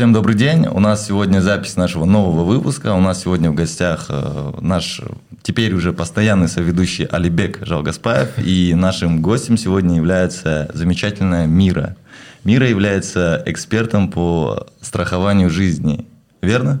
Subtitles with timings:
[0.00, 0.66] Всем добрый день.
[0.66, 2.94] У нас сегодня запись нашего нового выпуска.
[2.94, 5.02] У нас сегодня в гостях э, наш
[5.42, 8.38] теперь уже постоянный соведущий Алибек Жалгаспаев.
[8.38, 11.98] И нашим гостем сегодня является замечательная Мира.
[12.44, 16.06] Мира является экспертом по страхованию жизни.
[16.40, 16.80] Верно?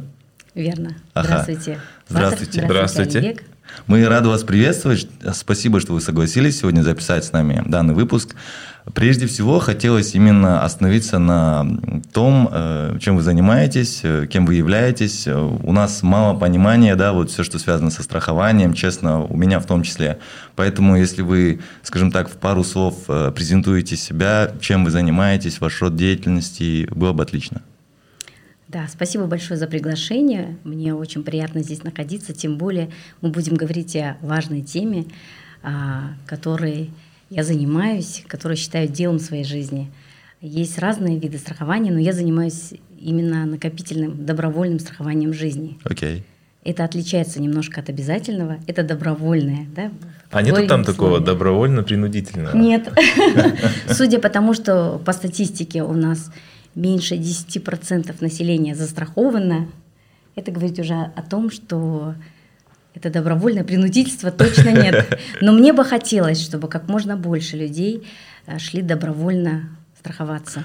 [0.54, 0.96] Верно.
[1.12, 1.42] Ага.
[1.42, 1.80] Здравствуйте.
[2.08, 2.62] Здравствуйте.
[2.64, 3.18] Здравствуйте.
[3.18, 3.44] Алибек.
[3.86, 5.08] Мы рады вас приветствовать.
[5.32, 8.34] Спасибо, что вы согласились сегодня записать с нами данный выпуск.
[8.94, 11.66] Прежде всего, хотелось именно остановиться на
[12.12, 15.28] том, э, чем вы занимаетесь, э, кем вы являетесь.
[15.28, 19.66] У нас мало понимания, да, вот все, что связано со страхованием, честно, у меня в
[19.66, 20.18] том числе.
[20.56, 25.80] Поэтому, если вы, скажем так, в пару слов э, презентуете себя, чем вы занимаетесь, ваш
[25.82, 27.62] род деятельности, было бы отлично.
[28.70, 30.56] Да, спасибо большое за приглашение.
[30.62, 35.06] Мне очень приятно здесь находиться, тем более мы будем говорить о важной теме,
[35.62, 36.90] а, которой
[37.30, 39.90] я занимаюсь, которую считаю делом своей жизни.
[40.40, 45.76] Есть разные виды страхования, но я занимаюсь именно накопительным добровольным страхованием жизни.
[45.82, 46.18] Окей.
[46.18, 46.22] Okay.
[46.62, 48.58] Это отличается немножко от обязательного.
[48.66, 49.90] Это добровольное, да?
[50.30, 52.54] А нету там такого добровольно-принудительного?
[52.54, 52.92] Нет.
[53.90, 56.30] Судя по тому, что по статистике у нас
[56.74, 59.68] меньше 10% населения застраховано,
[60.36, 62.14] это говорит уже о том, что
[62.94, 65.20] это добровольное принудительство точно нет.
[65.40, 68.06] Но мне бы хотелось, чтобы как можно больше людей
[68.46, 70.64] э, шли добровольно страховаться.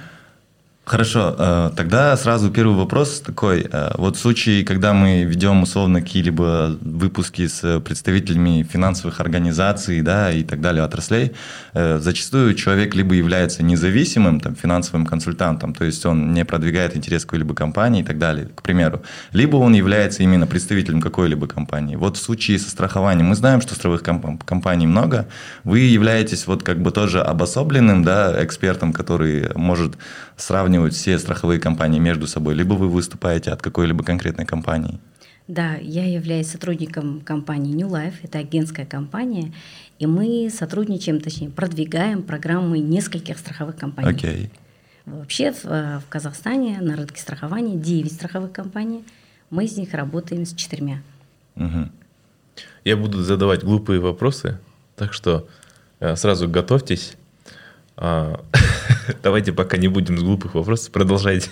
[0.85, 3.65] Хорошо, э, тогда сразу первый вопрос такой.
[3.71, 10.31] Э, вот в случае, когда мы ведем условно какие-либо выпуски с представителями финансовых организаций да,
[10.31, 11.31] и так далее, отраслей,
[11.73, 17.25] э, зачастую человек либо является независимым там, финансовым консультантом, то есть он не продвигает интерес
[17.25, 21.95] какой-либо компании и так далее, к примеру, либо он является именно представителем какой-либо компании.
[21.95, 25.25] Вот в случае со страхованием, мы знаем, что страховых комп- компаний много,
[25.63, 29.97] вы являетесь вот как бы тоже обособленным да, экспертом, который может
[30.37, 34.99] сравнивать все страховые компании между собой, либо вы выступаете от какой-либо конкретной компании?
[35.47, 39.53] Да, я являюсь сотрудником компании New Life, это агентская компания,
[39.99, 44.09] и мы сотрудничаем, точнее, продвигаем программы нескольких страховых компаний.
[44.09, 44.49] Okay.
[45.05, 49.05] Вообще в, э, в Казахстане на рынке страхования 9 страховых компаний,
[49.51, 51.03] мы из них работаем с четырьмя.
[51.55, 51.89] Угу.
[52.83, 54.59] Я буду задавать глупые вопросы,
[54.95, 55.47] так что
[55.99, 57.17] э, сразу готовьтесь.
[57.97, 58.43] А,
[59.23, 61.49] давайте пока не будем с глупых вопросов, продолжайте.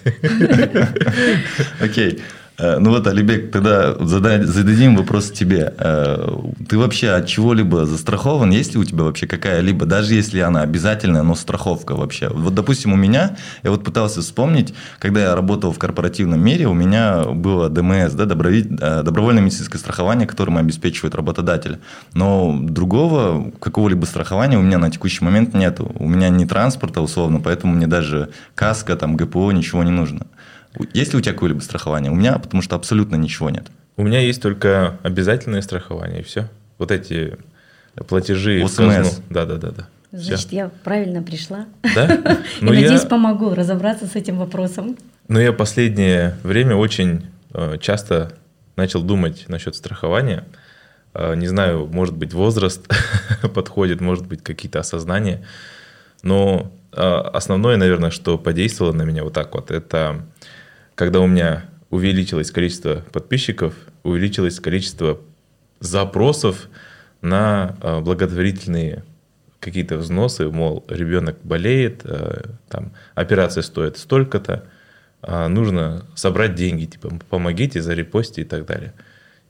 [1.79, 2.21] Окей.
[2.57, 5.73] Э, ну вот, Алибек, тогда зададим вопрос тебе.
[5.77, 6.37] Э,
[6.69, 8.51] ты вообще от чего-либо застрахован?
[8.51, 12.29] Есть ли у тебя вообще какая-либо, даже если она обязательная, но страховка вообще?
[12.29, 16.73] Вот, допустим, у меня, я вот пытался вспомнить, когда я работал в корпоративном мире, у
[16.73, 21.79] меня было ДМС, да, э, добровольное медицинское страхование, которым обеспечивает работодатель.
[22.13, 25.79] Но другого, какого-либо страхования у меня на текущий момент нет.
[25.79, 30.27] У меня не транспорта, условно, поэтому мне даже каска, там, ГПО, ничего не нужно.
[30.93, 32.11] Есть ли у тебя какое-либо страхование?
[32.11, 33.67] У меня, потому что абсолютно ничего нет.
[33.95, 36.49] У меня есть только обязательное страхование, и все.
[36.79, 37.37] Вот эти
[38.07, 39.23] платежи казну.
[39.29, 39.87] Да, да, да, да.
[40.11, 40.55] Значит, Все.
[40.55, 41.65] я правильно пришла.
[41.95, 42.13] Да?
[42.13, 42.19] И
[42.61, 44.95] ну, надеюсь, помогу разобраться с этим вопросом.
[45.27, 48.33] Но я последнее время очень э, часто
[48.75, 50.45] начал думать насчет страхования.
[51.15, 52.87] Э, не знаю, может быть, возраст
[53.55, 55.45] подходит, может быть, какие-то осознания.
[56.21, 60.21] Но э, основное, наверное, что подействовало на меня вот так вот, это
[60.95, 65.19] когда у меня увеличилось количество подписчиков, увеличилось количество
[65.79, 66.69] запросов
[67.21, 69.03] на а, благотворительные
[69.59, 74.65] какие-то взносы, мол, ребенок болеет, а, там, операция стоит столько-то,
[75.21, 78.93] а, нужно собрать деньги, типа, помогите, зарепости и так далее.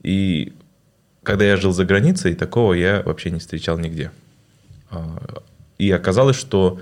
[0.01, 0.53] И
[1.23, 4.11] когда я жил за границей, такого я вообще не встречал нигде.
[5.77, 6.79] И оказалось, что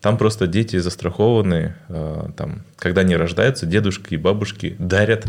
[0.00, 5.26] там просто дети застрахованы, э, там, когда они рождаются, дедушки и бабушки дарят,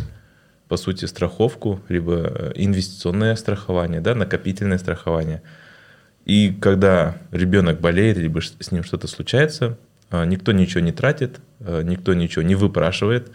[0.67, 5.41] по сути, страховку, либо э, инвестиционное страхование, да, накопительное страхование.
[6.25, 9.77] И когда ребенок болеет, либо с ним что-то случается,
[10.11, 13.31] э, никто ничего не тратит, никто ничего не выпрашивает,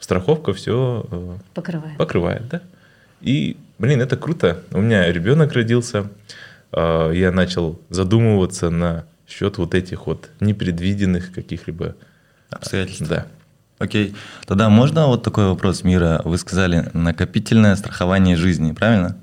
[0.00, 1.96] страховка все покрывает.
[1.98, 2.62] покрывает, да.
[3.20, 4.64] И, блин, это круто.
[4.72, 6.08] У меня ребенок родился,
[6.72, 11.96] я начал задумываться на счет вот этих вот непредвиденных каких-либо
[12.50, 13.08] обстоятельств.
[13.08, 13.26] Да.
[13.78, 14.14] Окей.
[14.46, 16.20] Тогда можно вот такой вопрос, Мира?
[16.24, 19.16] Вы сказали накопительное страхование жизни, правильно?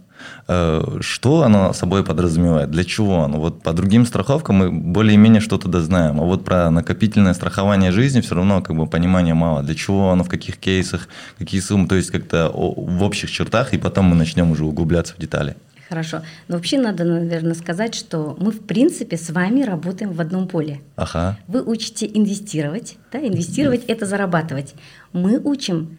[0.47, 2.71] Э, что оно собой подразумевает?
[2.71, 3.39] Для чего оно?
[3.39, 8.35] Вот по другим страховкам мы более-менее что-то дознаем, а вот про накопительное страхование жизни все
[8.35, 9.61] равно как бы понимания мало.
[9.61, 11.07] Для чего оно, в каких кейсах,
[11.37, 15.19] какие суммы, то есть как-то в общих чертах, и потом мы начнем уже углубляться в
[15.19, 15.55] детали.
[15.87, 16.21] Хорошо.
[16.47, 20.81] Но вообще надо, наверное, сказать, что мы, в принципе, с вами работаем в одном поле.
[20.95, 21.39] Ага.
[21.47, 24.75] Вы учите инвестировать, да, инвестировать– это зарабатывать.
[25.13, 25.97] Мы учим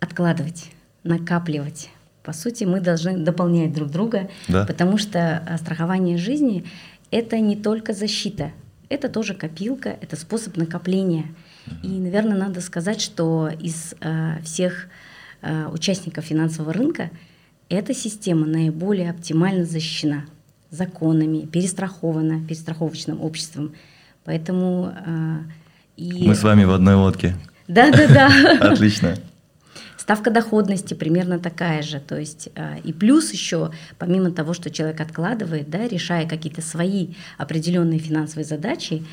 [0.00, 0.70] откладывать,
[1.02, 1.90] накапливать.
[2.22, 4.66] По сути, мы должны дополнять друг друга, Да.
[4.66, 6.64] потому что а, страхование жизни–
[7.10, 8.52] это не только защита,
[8.88, 11.26] это тоже копилка, это способ накопления.
[11.82, 14.88] И, наверное, надо сказать, что из а, всех
[15.40, 17.10] а, участников финансового рынка
[17.74, 20.24] эта система наиболее оптимально защищена
[20.70, 23.74] законами, перестрахована перестраховочным обществом.
[24.24, 25.40] Поэтому а,
[25.96, 27.36] и Мы с вами в одной лодке.
[27.68, 28.72] да, да, да.
[28.72, 29.16] Отлично.
[29.96, 32.00] Ставка доходности примерно такая же.
[32.00, 37.14] То есть а, и плюс еще, помимо того, что человек откладывает, да, решая какие-то свои
[37.38, 39.04] определенные финансовые задачи,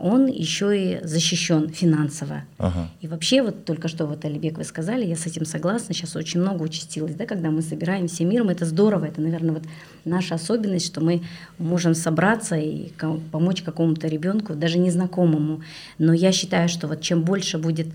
[0.00, 2.42] он еще и защищен финансово.
[2.58, 2.88] Ага.
[3.00, 6.40] И вообще, вот только что вот, Алибек, вы сказали, я с этим согласна, сейчас очень
[6.40, 9.62] много участилось, да, когда мы собираемся миром, это здорово, это, наверное, вот
[10.04, 11.22] наша особенность, что мы
[11.58, 12.90] можем собраться и
[13.30, 15.62] помочь какому-то ребенку, даже незнакомому.
[15.98, 17.92] Но я считаю, что вот чем больше будет а,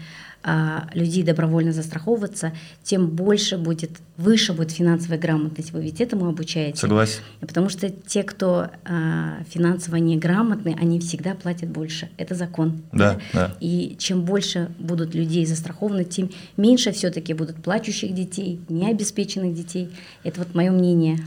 [0.94, 2.54] людей добровольно застраховываться,
[2.84, 5.72] тем больше будет, выше будет финансовая грамотность.
[5.74, 6.78] Вы ведь этому обучаете?
[6.78, 7.22] Согласен.
[7.42, 12.10] Потому что те, кто а, финансово неграмотны, они всегда платят больше.
[12.18, 12.82] Это закон.
[12.94, 13.56] Да, да.
[13.60, 19.90] И чем больше будут людей застрахованы, тем меньше все-таки будут плачущих детей, необеспеченных детей.
[20.24, 21.20] Это вот мое мнение.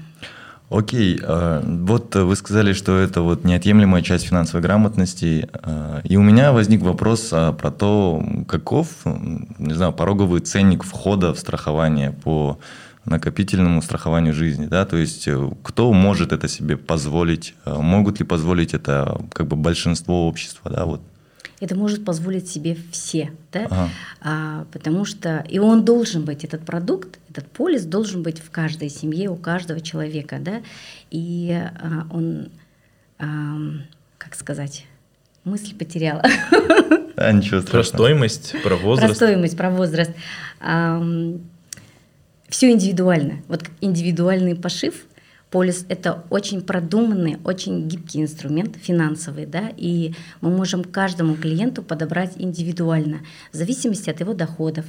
[0.73, 6.23] Окей, э, вот вы сказали, что это вот неотъемлемая часть финансовой грамотности, э, и у
[6.23, 12.59] меня возник вопрос а, про то, каков, не знаю, пороговый ценник входа в страхование по
[13.05, 18.25] накопительному страхованию жизни, да, то есть э, кто может это себе позволить, э, могут ли
[18.25, 21.03] позволить это как бы большинство общества, да, вот.
[21.63, 23.67] Это может позволить себе все, да?
[23.67, 23.89] Ага.
[24.21, 28.89] А, потому что и он должен быть этот продукт, этот полис должен быть в каждой
[28.89, 30.61] семье у каждого человека, да,
[31.13, 32.49] и а, он,
[33.21, 33.83] ам,
[34.19, 34.87] как сказать,
[35.45, 36.25] мысль потеряла.
[37.15, 38.07] А, ничего Про страшного.
[38.07, 39.09] стоимость, про возраст.
[39.11, 40.11] Про стоимость, про возраст.
[42.49, 43.43] все индивидуально.
[43.47, 44.95] Вот индивидуальный пошив,
[45.53, 52.33] полис– это очень продуманный, очень гибкий инструмент финансовый, да, и мы можем каждому клиенту подобрать
[52.37, 53.19] индивидуально,
[53.53, 54.87] в зависимости от его доходов,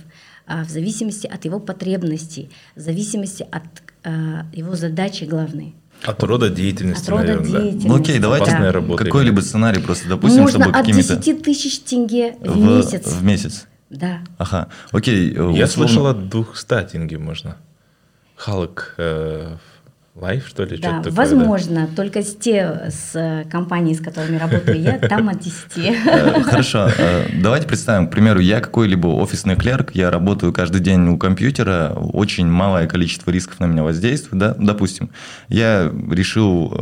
[0.48, 3.64] а, в зависимости от его потребностей, в зависимости от
[4.04, 5.76] а, его задачи главной.
[6.06, 7.60] От рода деятельности, От рода наверное, да.
[7.60, 7.88] деятельности.
[7.88, 11.80] Ну окей, давайте Опасная работа какой-либо сценарий просто допустим, Можно чтобы от какими-то 10 тысяч
[11.80, 13.06] тенге в, в, месяц.
[13.06, 13.68] в месяц.
[13.90, 14.22] Да.
[14.38, 15.34] Ага, окей.
[15.34, 17.58] Я условно- слышал от 200 тенге можно.
[18.36, 19.58] Халк э,
[20.16, 20.78] лайф, что ли?
[20.78, 21.22] Да, что-то такое, да?
[21.22, 25.78] возможно, только с те с э, компанией, с которыми работаю я, там от 10.
[25.78, 31.08] Э, Хорошо, э, давайте представим, к примеру, я какой-либо офисный клерк, я работаю каждый день
[31.08, 35.10] у компьютера, очень малое количество рисков на меня воздействует, да, допустим,
[35.48, 36.76] я решил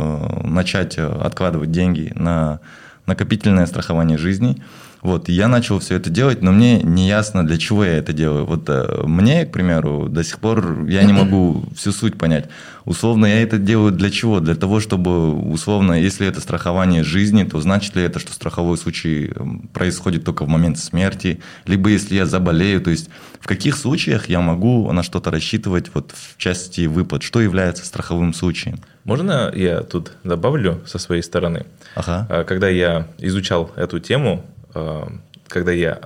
[0.44, 2.60] начать откладывать деньги на
[3.06, 4.62] накопительное страхование жизни,
[5.02, 8.46] вот, я начал все это делать, но мне не ясно, для чего я это делаю.
[8.46, 12.50] Вот э, мне, к примеру, до сих пор я не могу всю суть понять.
[12.86, 14.40] Условно, я это делаю для чего?
[14.40, 19.32] Для того, чтобы, условно, если это страхование жизни, то значит ли это, что страховой случай
[19.36, 21.42] м, происходит только в момент смерти?
[21.66, 23.10] Либо если я заболею, то есть
[23.40, 27.24] в каких случаях я могу на что-то рассчитывать вот в части выплат?
[27.24, 28.80] Что является страховым случаем?
[29.04, 31.66] Можно я тут добавлю со своей стороны?
[31.96, 32.28] Ага.
[32.30, 34.44] А, Когда я изучал эту тему,
[35.48, 36.02] когда я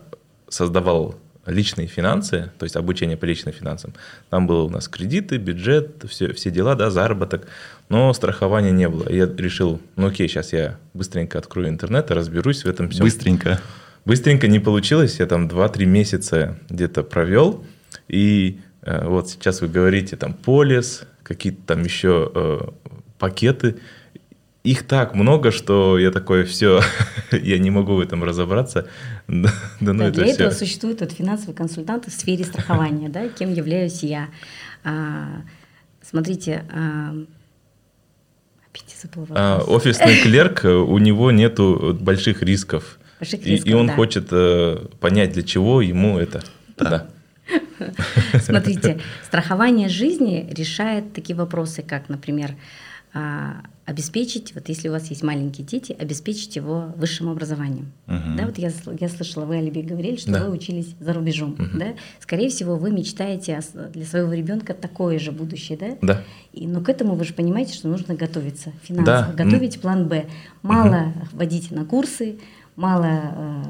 [0.49, 1.15] создавал
[1.45, 3.93] личные финансы, то есть обучение по личным финансам,
[4.29, 7.47] там было у нас кредиты, бюджет, все, все дела, да, заработок,
[7.89, 9.07] но страхования не было.
[9.07, 13.03] И я решил, ну окей, сейчас я быстренько открою интернет и разберусь в этом всем.
[13.03, 13.61] Быстренько.
[14.05, 17.65] Быстренько не получилось, я там 2-3 месяца где-то провел,
[18.07, 22.59] и э, вот сейчас вы говорите там полис, какие-то там еще э,
[23.17, 23.77] пакеты,
[24.65, 26.81] их так много, что я такой, все,
[27.31, 28.87] я не могу в этом разобраться.
[29.27, 30.65] Да, да ну Да, это для этого все.
[30.65, 34.29] существуют вот финансовые консультанты в сфере страхования, да, кем являюсь я.
[34.83, 35.43] А,
[36.01, 37.15] смотрите, а,
[38.67, 42.97] опять забыла А, офисный клерк, у него нету больших рисков.
[43.19, 43.93] Больших И, и рисков, он да.
[43.93, 46.43] хочет э, понять, для чего ему это.
[46.77, 47.07] Да.
[48.41, 52.55] Смотрите, страхование жизни решает такие вопросы, как, например,
[53.85, 57.91] обеспечить, вот если у вас есть маленькие дети, обеспечить его высшим образованием.
[58.07, 58.35] Мгм.
[58.35, 60.43] Да, вот я, я слышала, вы, Алибек, говорили, что Да.
[60.45, 61.55] вы учились за рубежом.
[61.57, 61.79] Мгм.
[61.79, 61.85] Да?
[62.19, 63.59] Скорее всего, вы мечтаете
[63.93, 65.97] для своего ребенка такое же будущее, да?
[66.01, 66.21] Да.
[66.51, 69.43] И, но к этому вы же понимаете, что нужно готовиться финансово, Да.
[69.43, 70.25] готовить план Б.
[70.63, 72.39] Мало водить на курсы,
[72.75, 73.63] мало э,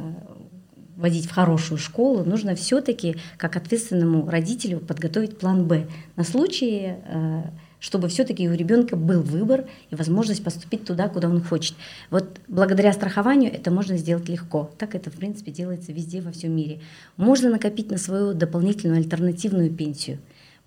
[0.95, 7.43] водить в хорошую школу, нужно все-таки, как ответственному родителю, подготовить план Б на случай э,
[7.79, 11.75] чтобы все-таки у ребенка был выбор и возможность поступить туда, куда он хочет.
[12.09, 14.71] Вот благодаря страхованию это можно сделать легко.
[14.77, 16.79] Так это, в принципе, делается везде во всем мире.
[17.17, 20.19] Можно накопить на свою дополнительную альтернативную пенсию.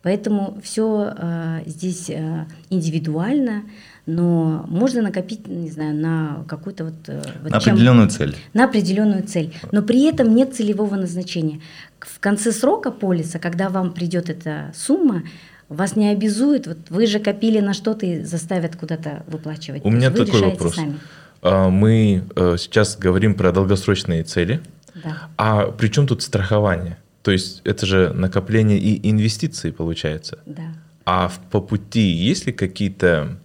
[0.03, 3.65] Поэтому все э, здесь э, индивидуально,
[4.07, 6.95] но можно накопить, не знаю, на какую-то вот...
[7.09, 8.37] Э, вот на чем, определенную цель.
[8.55, 9.53] На определенную цель.
[9.73, 11.61] Но при этом нет целевого назначения.
[11.99, 15.25] В конце срока полиса, когда вам придет эта сумма,
[15.69, 19.85] вас не обязует, вот вы же копили на что-то и заставят куда-то выплачивать.
[19.85, 20.77] У меня такой вопрос.
[20.77, 20.99] Сами.
[21.43, 24.61] А, мы э, сейчас говорим про долгосрочные цели.
[25.05, 25.29] Да.
[25.37, 26.99] А при чем тут страхование?
[27.23, 30.39] То есть это же накопление и инвестиции получается.
[30.47, 30.75] Да.
[31.05, 33.39] А по пути есть ли какие-то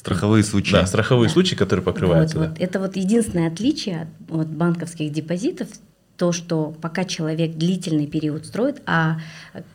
[0.00, 0.72] Страховые случаи.
[0.72, 1.34] Да, страховые да.
[1.34, 2.38] случаи, которые покрываются.
[2.38, 2.50] Вот, да.
[2.52, 2.58] вот.
[2.58, 5.68] Это вот единственное отличие от, от банковских депозитов
[6.20, 9.20] то, что пока человек длительный период строит, а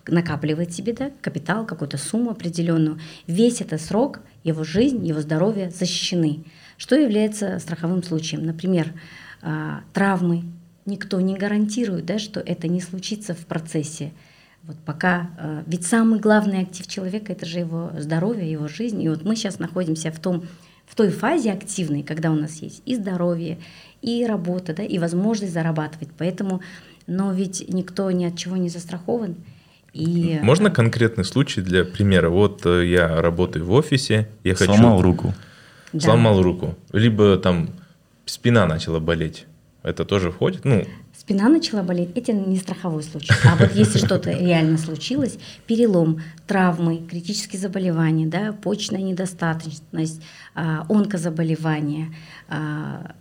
[0.05, 6.43] накапливает себе да, капитал, какую-то сумму определенную, весь этот срок, его жизнь, его здоровье защищены.
[6.77, 8.45] Что является страховым случаем?
[8.45, 8.93] Например,
[9.41, 10.43] а, травмы.
[10.85, 14.11] Никто не гарантирует, да, что это не случится в процессе.
[14.61, 19.01] Вот пока, а, ведь самый главный актив человека это же его здоровье, его жизнь.
[19.01, 20.43] И вот мы сейчас находимся в том
[20.85, 23.57] в той фазе активной, когда у нас есть и здоровье,
[24.01, 26.09] и работа, да, и возможность зарабатывать.
[26.17, 26.61] Поэтому,
[27.07, 29.35] но ведь никто ни от чего не застрахован.
[29.93, 30.39] И...
[30.43, 32.29] Можно конкретный случай для примера?
[32.29, 34.73] Вот э, я работаю в офисе, я хочу...
[34.73, 35.33] Сломал руку.
[35.93, 36.01] Да.
[36.01, 36.75] Сломал руку.
[36.91, 37.69] Либо там
[38.25, 39.45] спина начала болеть.
[39.83, 40.65] Это тоже входит?
[40.65, 40.85] Ну,
[41.25, 43.33] спина начала болеть, это не страховой случай.
[43.45, 50.21] А вот если что-то реально случилось, перелом, травмы, критические заболевания, да, почечная недостаточность,
[50.53, 52.13] а, онкозаболевания.
[52.47, 53.15] А,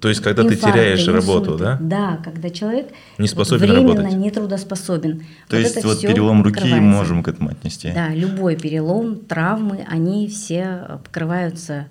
[0.00, 1.78] То есть, когда инфаркты, ты теряешь инсульты, работу, да?
[1.82, 2.88] Да, когда человек
[3.18, 4.18] не способен временно работать.
[4.18, 5.18] нетрудоспособен.
[5.46, 7.92] То вот есть, вот перелом руки можем к этому отнести?
[7.92, 11.88] Да, любой перелом, травмы, они все покрываются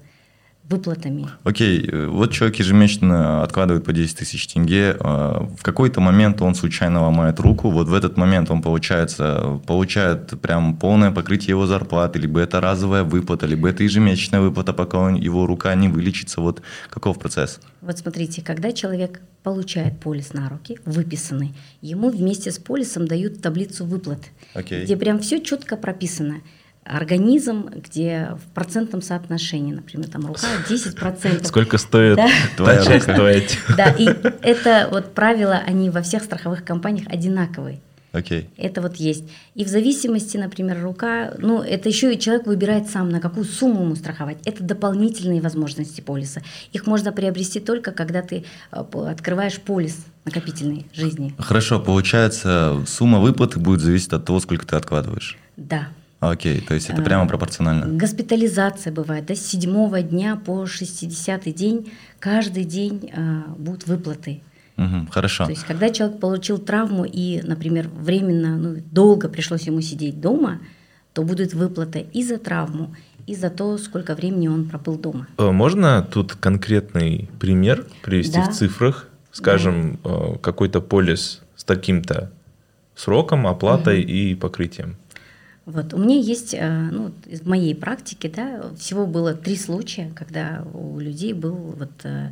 [0.69, 1.27] выплатами.
[1.43, 2.07] Окей, okay.
[2.07, 7.39] вот человек ежемесячно откладывает по 10 тысяч тенге, а, в какой-то момент он случайно ломает
[7.39, 12.61] руку, вот в этот момент он, получается, получает прям полное покрытие его зарплаты, либо это
[12.61, 16.39] разовая выплата, либо это ежемесячная выплата, пока он, его рука не вылечится.
[16.41, 17.59] Вот каков процесс?
[17.81, 23.85] Вот смотрите, когда человек получает полис на руки, выписанный, ему вместе с полисом дают таблицу
[23.85, 24.19] выплат,
[24.53, 24.83] okay.
[24.83, 26.41] где прям все четко прописано–
[26.89, 31.45] организм, где в процентном соотношении, например, там рука 10%.
[31.45, 32.29] Сколько стоит да?
[32.57, 33.15] твоя рука?
[33.77, 34.07] Да, и
[34.41, 37.79] это вот правила, они во всех страховых компаниях одинаковые.
[38.11, 38.41] Окей.
[38.41, 38.47] Okay.
[38.57, 39.23] Это вот есть.
[39.53, 43.83] И в зависимости, например, рука, ну, это еще и человек выбирает сам, на какую сумму
[43.83, 44.37] ему страховать.
[44.45, 46.41] Это дополнительные возможности полиса.
[46.73, 51.35] Их можно приобрести только, когда ты э, открываешь полис накопительной жизни.
[51.37, 55.37] Хорошо, получается, сумма выплаты будет зависеть от того, сколько ты откладываешь.
[55.55, 55.89] Да.
[56.19, 57.97] Окей, то есть это прямо пропорционально.
[57.97, 64.41] Госпитализация бывает, да, с седьмого дня по 60 день, каждый день э, будут выплаты.
[64.77, 65.45] Угу, хорошо.
[65.45, 70.59] То есть когда человек получил травму и, например, временно, ну, долго пришлось ему сидеть дома,
[71.13, 72.93] то будет выплата и за травму,
[73.25, 75.27] и за то, сколько времени он пробыл дома.
[75.37, 78.49] Э, можно тут конкретный пример привести да.
[78.49, 79.07] в цифрах?
[79.31, 80.37] Скажем, да.
[80.41, 82.31] какой-то полис с таким-то
[82.95, 84.11] сроком, оплатой угу.
[84.11, 84.97] и покрытием.
[85.65, 85.93] Вот.
[85.93, 90.99] У меня есть, э, ну, из моей практики, да, всего было три случая, когда у
[90.99, 92.31] людей был вот э,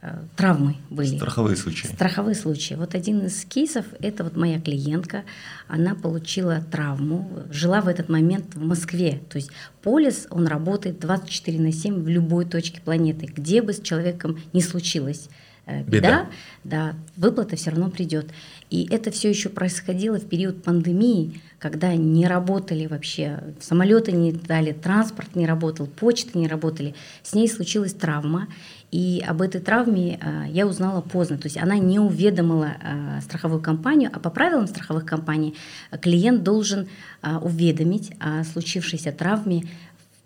[0.00, 1.16] э, травмы были.
[1.16, 1.86] Страховые случаи.
[1.86, 2.74] Страховые случаи.
[2.74, 5.24] Вот один из кейсов, это вот моя клиентка,
[5.68, 9.20] она получила травму, жила в этот момент в Москве.
[9.28, 9.50] То есть
[9.82, 14.60] полис, он работает 24 на 7 в любой точке планеты, где бы с человеком ни
[14.60, 15.28] случилось
[15.66, 16.26] беда, беда,
[16.64, 18.26] да, выплата все равно придет.
[18.72, 24.72] И это все еще происходило в период пандемии, когда не работали вообще, самолеты не летали,
[24.72, 26.94] транспорт не работал, почта не работали.
[27.22, 28.48] С ней случилась травма,
[28.90, 31.36] и об этой травме э, я узнала поздно.
[31.36, 35.54] То есть она не уведомила э, страховую компанию, а по правилам страховых компаний
[36.00, 36.88] клиент должен
[37.20, 39.64] э, уведомить о случившейся травме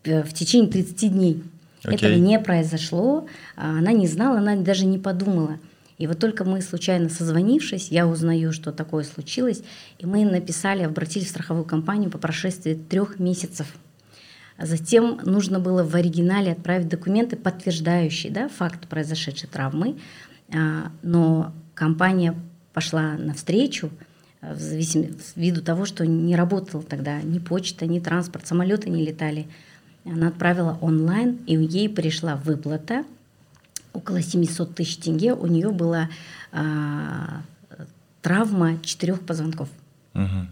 [0.04, 1.42] в, в течение 30 дней.
[1.82, 1.94] Okay.
[1.96, 3.26] Этого не произошло,
[3.56, 5.58] она не знала, она даже не подумала.
[5.98, 9.62] И вот только мы случайно созвонившись, я узнаю, что такое случилось,
[9.98, 13.66] и мы написали, обратились в страховую компанию по прошествии трех месяцев.
[14.58, 19.98] А затем нужно было в оригинале отправить документы, подтверждающие да, факт произошедшей травмы,
[20.54, 22.34] а, но компания
[22.72, 23.90] пошла навстречу,
[24.42, 29.46] а, в ввиду того, что не работала тогда ни почта, ни транспорт, самолеты не летали.
[30.04, 33.04] Она отправила онлайн, и ей пришла выплата–
[33.96, 36.08] около 700 тысяч тенге, у нее была
[36.52, 37.42] а,
[38.22, 39.68] травма четырех позвонков.
[40.14, 40.46] Угу.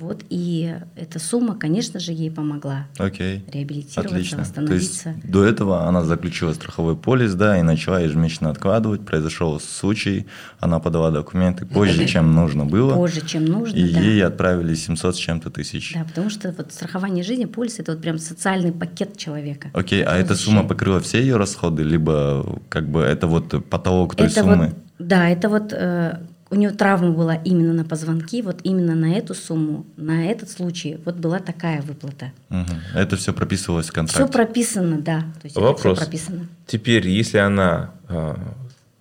[0.00, 3.44] Вот, и эта сумма, конечно же, ей помогла Окей.
[3.52, 4.38] реабилитироваться, Отлично.
[4.38, 5.02] восстановиться.
[5.04, 9.04] То есть до этого она заключила страховой полис, да, и начала ежемесячно откладывать.
[9.04, 10.26] Произошел случай,
[10.60, 12.94] она подала документы позже, чем нужно было.
[12.94, 14.00] Позже, чем нужно, И да.
[14.00, 15.94] ей отправили 700 с чем-то тысяч.
[15.94, 19.70] Да, потому что вот страхование жизни, полис– это вот прям социальный пакет человека.
[19.72, 24.14] Окей, а который эта сумма покрыла все ее расходы, либо как бы это вот потолок
[24.16, 24.66] той Это суммы?
[24.66, 26.18] вот, да, это вот э,
[26.54, 30.98] у нее травма была именно на позвонки, вот именно на эту сумму, на этот случай,
[31.04, 32.32] вот была такая выплата.
[32.48, 32.80] Мгм.
[32.94, 34.32] Это все прописывалось в Все контракте?
[34.32, 35.20] прописано, да.
[35.20, 35.98] То есть это Вопрос.
[35.98, 36.46] все прописано.
[36.66, 38.38] Теперь, если она а,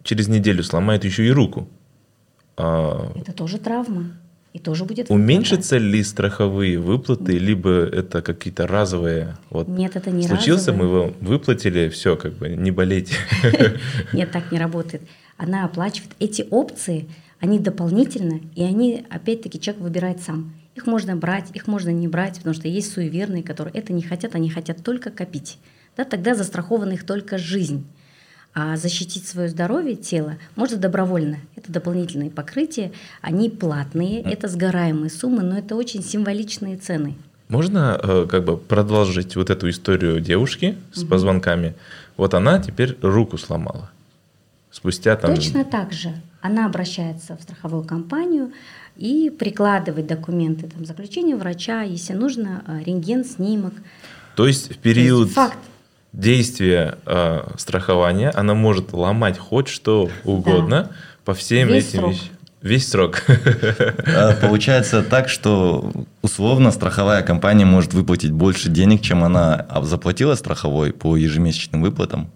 [0.04, 1.68] через неделю сломает еще и руку,
[2.58, 4.12] а, Это тоже травма.
[4.54, 5.14] И тоже будет выплата.
[5.16, 9.36] уменьшатся ли страховые выплаты, либо это какие-то разовые?
[9.50, 11.08] Вот Нет, это не случился, мы разовое.
[11.08, 13.16] его выплатили, все, как бы не болейте.
[14.14, 15.02] Нет, так не работает.
[15.38, 16.12] Она оплачивает.
[16.20, 17.08] Эти опции,
[17.44, 20.54] они дополнительно, и они, опять-таки, человек выбирает сам.
[20.76, 24.36] Их можно брать, их можно не брать, потому что есть суеверные, которые это не хотят,
[24.36, 25.58] они хотят только копить.
[25.98, 27.86] Да, тогда застрахована их только жизнь.
[28.54, 31.40] А защитить свое здоровье, тело можно добровольно.
[31.58, 37.16] Это дополнительные покрытия, они платные, это сгораемые суммы, но это очень символичные цены.
[37.50, 41.76] Можно э, как бы продолжить вот эту историю девушки с позвонками?
[42.16, 43.92] Вот она теперь руку сломала.
[44.72, 45.36] Спустя там...
[45.36, 48.52] Точно так же она обращается в страховую компанию
[48.98, 53.74] и прикладывает документы, там, заключение врача, если нужно, э, рентген, снимок.
[54.36, 55.58] То есть в То есть период факт.
[56.12, 60.92] действия э, страхования она может ломать хоть что угодно
[61.24, 62.12] по всем Весь этим срок.
[62.12, 62.28] вещам.
[62.62, 63.24] Весь срок.
[64.06, 70.36] А, Получается так, что условно страховая компания может выплатить больше денег, чем она а, заплатила
[70.36, 72.30] страховой по ежемесячным выплатам.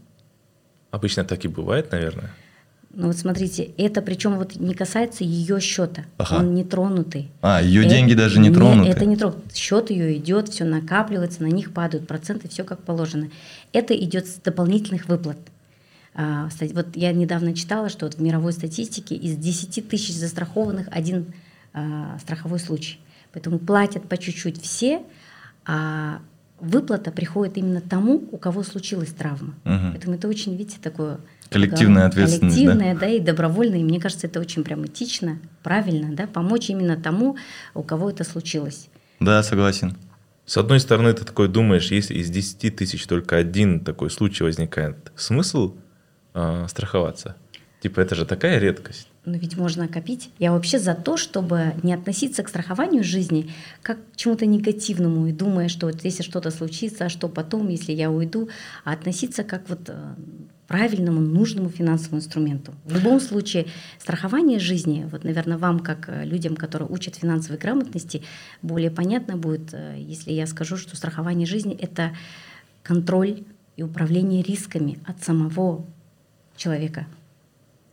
[0.92, 2.32] Обычно так и бывает, наверное.
[2.94, 6.38] Ну вот смотрите, это причем вот не касается ее счета, Ага.
[6.40, 7.30] он не тронутый.
[7.42, 8.90] А, ее Это- деньги даже не Нет, тронуты.
[8.90, 9.54] это не тронут.
[9.54, 13.30] Счет ее идет, все накапливается, на них падают проценты, все как положено.
[13.72, 15.38] Это идет с дополнительных выплат.
[16.16, 20.88] А, кстати, вот я недавно читала, что вот в мировой статистике из 10 тысяч застрахованных
[20.90, 21.28] один
[21.74, 22.98] а, страховой случай.
[23.34, 25.04] Поэтому платят по чуть-чуть все,
[25.68, 26.20] а
[26.60, 29.56] выплата приходит именно тому, у кого случилась травма.
[29.64, 29.92] Мгм.
[29.92, 32.64] Поэтому это очень, видите, такое Коллективная да, ответственность, да?
[32.64, 33.08] коллективное, да?
[33.08, 33.80] и добровольное.
[33.80, 37.38] И мне кажется, это очень прям этично, правильно, да, помочь именно тому,
[37.74, 38.90] у кого это случилось.
[39.20, 39.96] Да, согласен.
[40.46, 44.96] С одной стороны, ты такой думаешь, если из 10 тысяч только один такой случай возникает,
[45.16, 45.76] смысл
[46.34, 47.36] э, страховаться?
[47.82, 49.10] Типа, это же такая редкость.
[49.28, 50.30] Но ведь можно копить.
[50.40, 55.34] Я вообще за то, чтобы не относиться к страхованию жизни как к чему-то негативному и
[55.34, 58.48] думая, что вот если что-то случится, а что потом, если я уйду,
[58.86, 60.16] а относиться как вот э,
[60.68, 62.74] правильному, нужному финансовому инструменту.
[62.86, 63.68] В любом случае,
[64.00, 68.24] страхование жизни, вот, наверное, вам, как э, людям, которые учат финансовой грамотности,
[68.62, 72.16] более понятно будет, э, если я скажу, что страхование жизни— это
[72.82, 73.44] контроль
[73.76, 75.86] и управление рисками от самого
[76.56, 77.08] человека.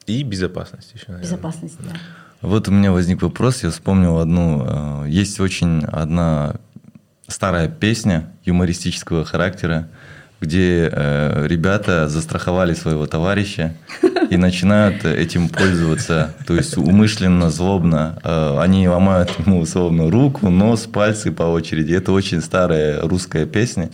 [0.06, 1.24] И безопасность еще, наверное.
[1.30, 1.96] Безопасность, да.
[2.42, 5.04] Вот у меня возник вопрос, я вспомнил одну.
[5.04, 6.56] э, Есть очень одна
[7.26, 9.88] старая песня юмористического характера,
[10.40, 13.74] где э, ребята застраховали своего товарища
[14.28, 18.18] и начинают этим пользоваться, то есть умышленно, злобно.
[18.22, 21.94] Э, Они ломают ему условно руку, нос, пальцы по очереди.
[21.94, 23.88] Это очень старая русская песня.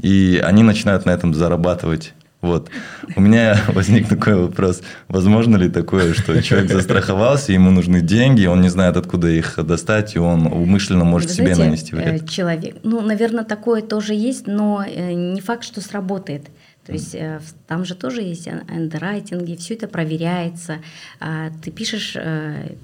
[0.00, 2.14] И они начинают на этом зарабатывать.
[2.40, 2.70] Вот.
[3.16, 4.82] У меня возник такой вопрос.
[5.08, 10.16] Возможно ли такое, что человек застраховался, ему нужны деньги, он не знает, откуда их достать,
[10.16, 12.22] и он умышленно может Вы себе знаете, нанести вред?
[12.22, 16.48] э, Человек, ну, наверное, такое тоже есть, но э, не факт, что сработает.
[16.86, 20.76] То есть э, там же тоже есть ан- андеррайтинги, все это проверяется.
[21.20, 22.16] А, Ты пишешь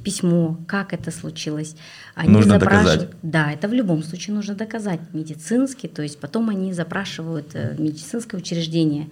[0.05, 1.77] письмо, как это случилось.
[2.15, 3.17] Они Нужно запрашивают- доказать.
[3.23, 9.09] Да, это в любом случае нужно доказать медицински, то есть потом они запрашивают медицинское учреждение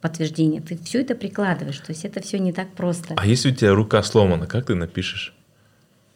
[0.00, 0.60] подтверждение.
[0.60, 3.14] Ты все это прикладываешь, то есть это все не так просто.
[3.16, 5.34] А если у тебя рука сломана, как ты напишешь?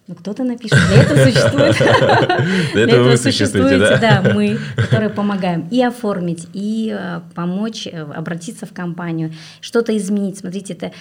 [0.09, 0.79] Ну, кто-то напишет.
[0.89, 1.77] Для этого существует.
[2.75, 4.23] Для этого существуете, да?
[4.23, 10.39] да, мы, которые помогаем и оформить, и э, помочь э, обратиться в компанию, что-то изменить.
[10.39, 10.93] Смотрите, это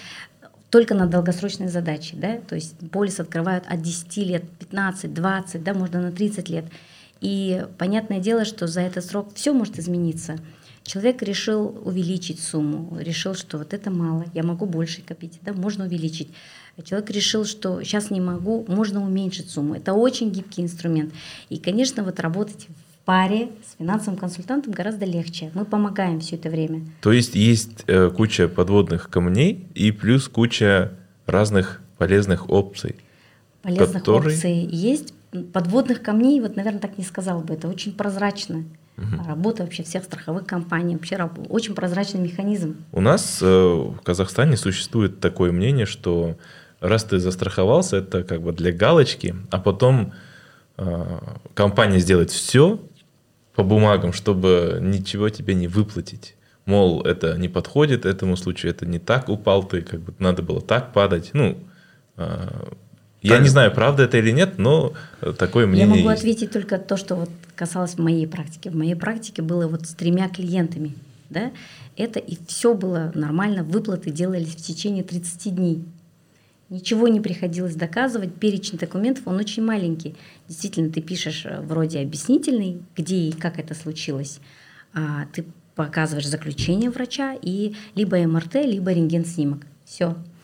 [0.71, 5.73] только на долгосрочные задачи, да, то есть полис открывают от 10 лет, 15, 20, да,
[5.75, 6.65] можно на 30 лет.
[7.21, 10.38] И понятное дело, что за этот срок все может измениться.
[10.86, 15.86] Человек решил увеличить сумму, решил, что вот это мало, я могу больше копить, да, можно
[15.86, 16.30] увеличить.
[16.84, 19.76] Человек решил, что сейчас не могу, можно уменьшить сумму.
[19.76, 21.12] Это очень гибкий инструмент.
[21.50, 25.50] И, конечно, вот работать в паре с финансовым консультантом гораздо легче.
[25.56, 26.82] Мы помогаем все это время.
[27.02, 30.91] То есть есть э, куча подводных камней и плюс куча
[31.26, 32.98] разных полезных опций.
[33.63, 35.13] Полезных Который- опций есть.
[35.52, 38.65] подводных камней, вот, наверное, так не сказал бы, это очень прозрачно.
[38.97, 39.27] Угу.
[39.27, 42.77] Работа вообще всех страховых компаний, вообще очень прозрачный механизм.
[42.91, 46.38] У нас э, в Казахстане существует такое мнение, что
[46.79, 50.13] раз ты застраховался, это как бы для галочки, а потом
[50.77, 51.19] э,
[51.53, 52.79] компания сделает все
[53.53, 56.36] по бумагам, чтобы ничего тебе не выплатить.
[56.65, 60.62] Мол, это не подходит этому случаю, это не так упал ты, как бы надо было
[60.62, 61.31] так падать.
[61.34, 61.58] Ну,
[62.17, 62.67] э,
[63.25, 64.93] я не знаю, правда это или нет, но
[65.38, 66.21] такое мнение Я могу есть.
[66.21, 68.69] ответить только то, что вот касалось моей практики.
[68.69, 70.95] В моей практике было вот с тремя клиентами.
[71.29, 71.51] Да?
[71.97, 75.83] Это и все было нормально, выплаты делались в течение 30 дней.
[76.69, 80.15] Ничего не приходилось доказывать, перечень документов, он очень маленький.
[80.47, 84.39] Действительно, ты пишешь э, вроде объяснительный, где и как это случилось,
[84.93, 89.61] а ты показываешь заключение врача и либо МРТ, либо рентген-снимок.
[89.85, 90.35] Все, Э,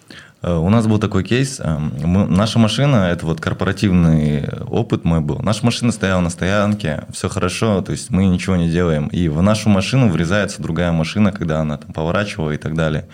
[0.43, 1.59] у нас был такой кейс.
[1.59, 5.39] Э, мы, наша машина, это вот корпоративный опыт мой был.
[5.39, 9.07] Наша машина стояла на стоянке, все хорошо, то есть мы ничего не делаем.
[9.07, 13.07] И в нашу машину врезается другая машина, когда она там поворачивала и так далее.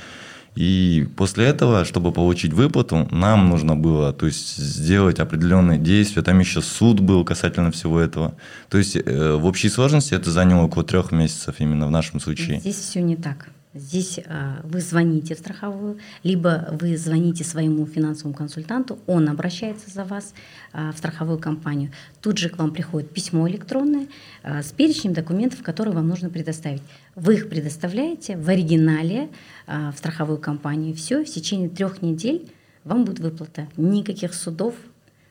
[0.57, 6.23] И после этого, чтобы получить выплату, нам нужно было то есть, сделать определенные действия.
[6.23, 8.33] Там еще суд был касательно всего этого.
[8.69, 12.59] То есть э, в общей сложности это заняло около трех месяцев именно в нашем случае.
[12.59, 13.49] Здесь все не так.
[13.79, 20.03] Здесь а, вы звоните в страховую, либо вы звоните своему финансовому консультанту, он обращается за
[20.03, 20.33] вас
[20.73, 21.91] а, в страховую компанию.
[22.21, 24.07] Тут же к вам приходит письмо электронное
[24.43, 26.81] а, с перечнем документов, которые вам нужно предоставить.
[27.15, 29.29] Вы их предоставляете в оригинале
[29.65, 30.93] в страховую компанию.
[30.93, 32.51] Все, в течение трех недель
[32.83, 33.67] вам будет выплата.
[33.75, 34.75] Никаких судов,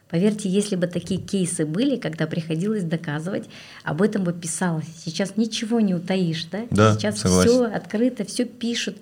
[0.09, 3.49] Поверьте, если бы такие кейсы были, когда приходилось доказывать,
[3.83, 4.87] об этом бы писалось.
[5.05, 6.67] Сейчас ничего не утаишь, да?
[6.71, 7.51] Да, Сейчас согласен.
[7.51, 8.97] все открыто, все пишут.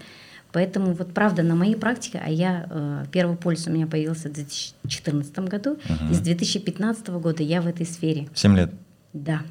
[0.52, 4.32] Поэтому вот правда на моей практике, а я э, первый полис у меня появился в
[4.32, 6.12] 2014 году, угу.
[6.12, 8.28] и с 2015 года я в этой сфере.
[8.34, 8.70] Семь лет.
[9.12, 9.42] Да.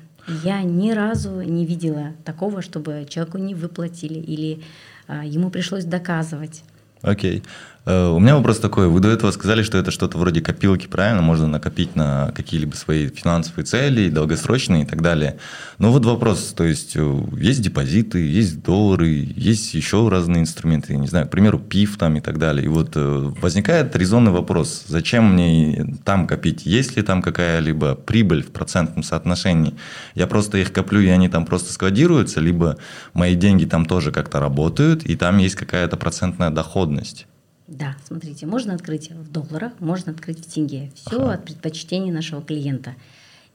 [0.44, 4.64] Я ни разу не видела такого, чтобы человеку не выплатили или
[5.08, 6.64] э, ему пришлось доказывать.
[7.02, 7.44] Окей.
[7.86, 8.88] Э, у меня вопрос такой.
[8.88, 11.22] Вы до этого сказали, что это что-то вроде копилки, правильно?
[11.22, 15.38] Можно накопить на какие-либо свои финансовые цели, долгосрочные и так далее.
[15.80, 16.54] Но вот вопрос.
[16.56, 20.96] То есть, э, есть депозиты, есть доллары, есть еще разные инструменты.
[20.96, 22.66] Не знаю, к примеру, ПИФ там и так далее.
[22.66, 24.86] И вот э, возникает резонный вопрос.
[24.88, 26.66] Зачем мне там копить?
[26.66, 29.76] Есть ли там какая-либо прибыль в процентном соотношении?
[30.16, 32.78] Я просто их коплю, и они там просто складируются, либо
[33.14, 37.28] мои деньги там тоже как-то работают, и там есть какая-то процентная доходность.
[37.68, 40.92] Да, смотрите, можно открыть в долларах, можно открыть в тенге.
[40.96, 41.34] Все ага.
[41.34, 42.96] от предпочтений нашего клиента.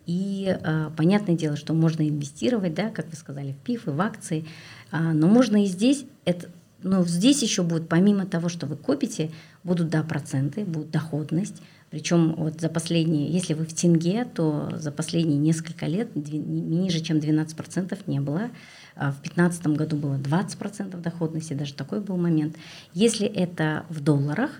[0.06, 4.00] И э, понятное дело, что можно инвестировать, да, как вы сказали, в ПИФ и в
[4.00, 4.46] акции,
[4.90, 6.48] э, но можно и здесь, это,
[6.82, 9.30] но здесь еще будет, помимо того, что вы копите,
[9.64, 14.92] будут, да, проценты, будет доходность, причем вот за последние, если вы в тенге, то за
[14.92, 18.50] последние несколько лет ниже, чем 12% не было.
[18.98, 22.56] А в 2015 году было 20% доходности, даже такой был момент.
[22.94, 24.50] Если это в долларах,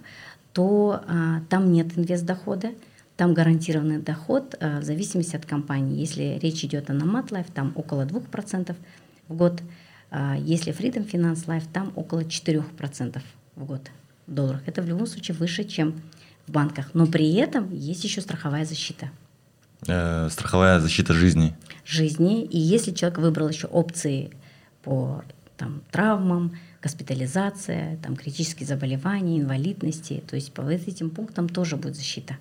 [0.53, 2.71] то а, там нет инвестдохода,
[3.17, 5.99] там гарантированный доход а, в зависимости от компании.
[5.99, 8.77] Если речь идет о Nomad Life, там около 2%
[9.27, 9.61] в год.
[10.11, 13.21] А, если Freedom Finance Life, там около 4%
[13.57, 13.91] в год
[14.29, 14.63] в долларах.
[14.67, 16.01] Это в любом случае выше, чем
[16.47, 16.91] в банках.
[16.95, 19.11] Но при этом есть еще страховая защита.
[19.87, 21.55] Э, страховая защита жизни.
[21.85, 22.45] Жизни.
[22.45, 24.31] И если человек выбрал еще опции
[24.83, 25.23] по
[25.57, 32.37] там, травмам, госпитализация, там, критические заболевания, инвалидности, то есть по этим пунктам тоже будет защита.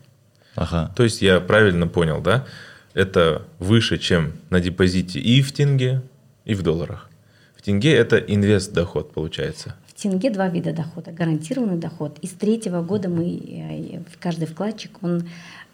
[0.55, 0.91] Ага.
[0.95, 2.45] То есть я правильно понял, да?
[2.93, 6.01] Это выше, чем на депозите и в тенге,
[6.45, 7.09] и в долларах.
[7.55, 11.11] В тенге это инвест доход получается тенге два вида дохода.
[11.11, 12.17] Гарантированный доход.
[12.21, 15.27] И с третьего года мы, э, каждый вкладчик, он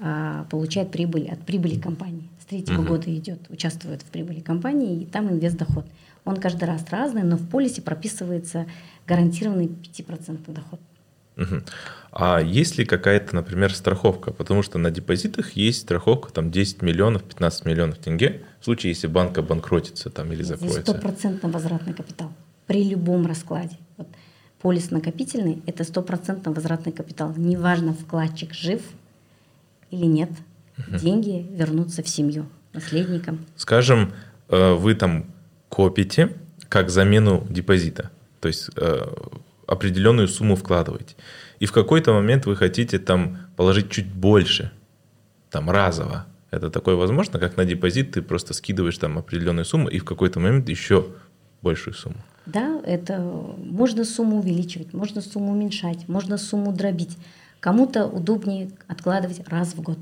[0.06, 2.30] а, получает прибыль от прибыли компании.
[2.42, 2.90] С третьего угу.
[2.90, 5.86] года идет, участвует в прибыли компании, и там инвест доход.
[6.26, 8.66] Он каждый раз разный, но в полисе прописывается
[9.08, 10.82] гарантированный 5% доход.
[11.38, 11.62] Угу.
[12.12, 14.34] А есть ли какая-то, например, страховка?
[14.34, 19.08] Потому что на депозитах есть страховка там 10 миллионов, 15 миллионов тенге, в случае, если
[19.08, 20.82] банк обанкротится там, или закроется.
[20.82, 22.34] Здесь стопроцентно возвратный капитал
[22.68, 23.78] при любом раскладе.
[23.96, 24.10] Вот
[24.62, 27.34] полис накопительный– это стопроцентно возвратный капитал.
[27.38, 28.82] Неважно, вкладчик жив
[29.94, 30.32] или нет,
[30.78, 30.98] угу.
[30.98, 33.46] деньги вернутся в семью, наследникам.
[33.56, 34.12] Скажем,
[34.50, 35.26] э, вы там
[35.70, 36.34] копите
[36.70, 39.02] как замену депозита, то есть э,
[39.68, 41.16] определенную сумму вкладываете.
[41.60, 44.72] И в какой-то момент вы хотите там положить чуть больше,
[45.50, 46.26] там разово.
[46.52, 50.40] Это такое возможно, как на депозит ты просто скидываешь там определенную сумму и в какой-то
[50.40, 51.08] момент еще
[51.62, 52.18] большую сумму.
[52.46, 57.18] Да, это можно сумму увеличивать, можно сумму уменьшать, можно сумму дробить.
[57.64, 59.98] Кому-то удобнее откладывать раз в год.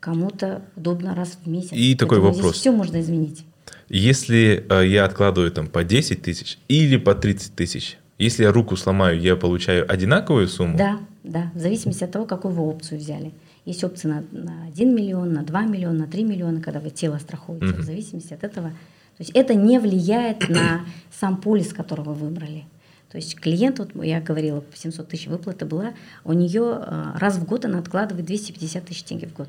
[0.00, 1.72] Кому-то удобно раз в месяц.
[1.74, 2.52] И такой Поэтому вопрос.
[2.52, 3.44] Здесь все можно изменить.
[3.90, 8.76] Если э, я откладываю там по 10 тысяч или по 30 тысяч, если я руку
[8.76, 10.78] сломаю, я получаю одинаковую сумму?
[10.78, 13.34] Да, да, в зависимости от того, какую вы опцию взяли.
[13.66, 17.18] Есть опции на, на 1 миллион, на 2 миллиона, на 3 миллиона, когда вы тело
[17.18, 17.82] страхуете, Мгм.
[17.82, 18.70] в зависимости от этого.
[18.70, 22.64] То есть это не влияет на сам полис, который вы выбрали.
[23.10, 25.94] То есть клиент, вот я говорила, 700 тысяч выплаты была,
[26.24, 29.48] у нее э, раз в год она откладывает 250 тысяч тенге в год.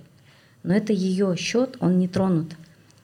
[0.64, 2.56] Но это ее счет, он не тронут.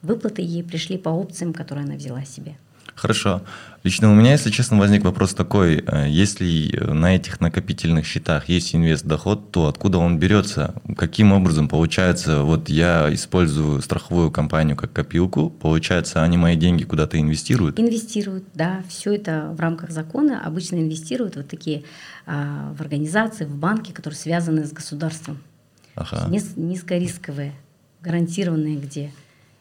[0.02, 2.56] Выплаты ей пришли по опциям, которые она взяла себе.
[2.97, 3.43] Хорошо.
[3.83, 5.83] Лично у меня, если честно, возник вопрос такой.
[5.86, 10.73] э, Если на этих накопительных счетах есть инвест-доход, то откуда он берется?
[10.97, 11.69] Каким образом?
[11.69, 17.79] Получается, вот я использую страховую компанию как копилку, получается, они мои деньги куда-то инвестируют?
[17.79, 20.41] Инвестируют, да, все это в рамках закона.
[20.43, 21.83] Обычно инвестируют вот такие
[22.25, 25.38] а, в организации, в банки, которые связаны с государством.
[25.93, 26.25] Ага.
[26.29, 27.53] Нис- низкорисковые,
[28.01, 29.12] гарантированные где.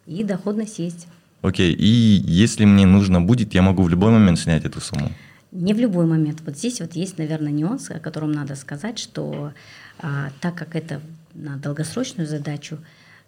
[0.07, 1.07] И доходность есть.
[1.47, 1.73] Окей.
[1.73, 5.13] И если мне нужно будет, я могу в любой момент снять эту сумму?
[5.53, 6.41] Не в любой момент.
[6.45, 9.53] Вот здесь вот есть, наверное, нюанс, о котором надо сказать, что
[10.01, 11.01] а, так как это
[11.35, 12.79] на долгосрочную задачу,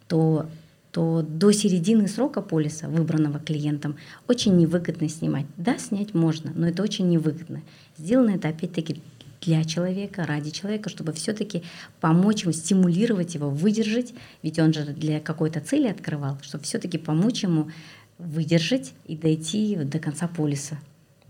[0.09, 0.51] то,
[0.91, 3.95] то до середины срока полиса, выбранного клиентом,
[4.27, 5.47] очень невыгодно снимать.
[5.57, 7.63] Да, снять можно, но это очень невыгодно.
[7.99, 9.01] Сделано это опять-таки
[9.41, 11.63] для человека, ради человека, чтобы все-таки
[12.01, 17.45] помочь ему, стимулировать его, выдержать, ведь он же для какой-то цели открывал, чтобы все-таки помочь
[17.45, 17.71] ему
[18.19, 20.79] выдержать и дойти до конца полиса.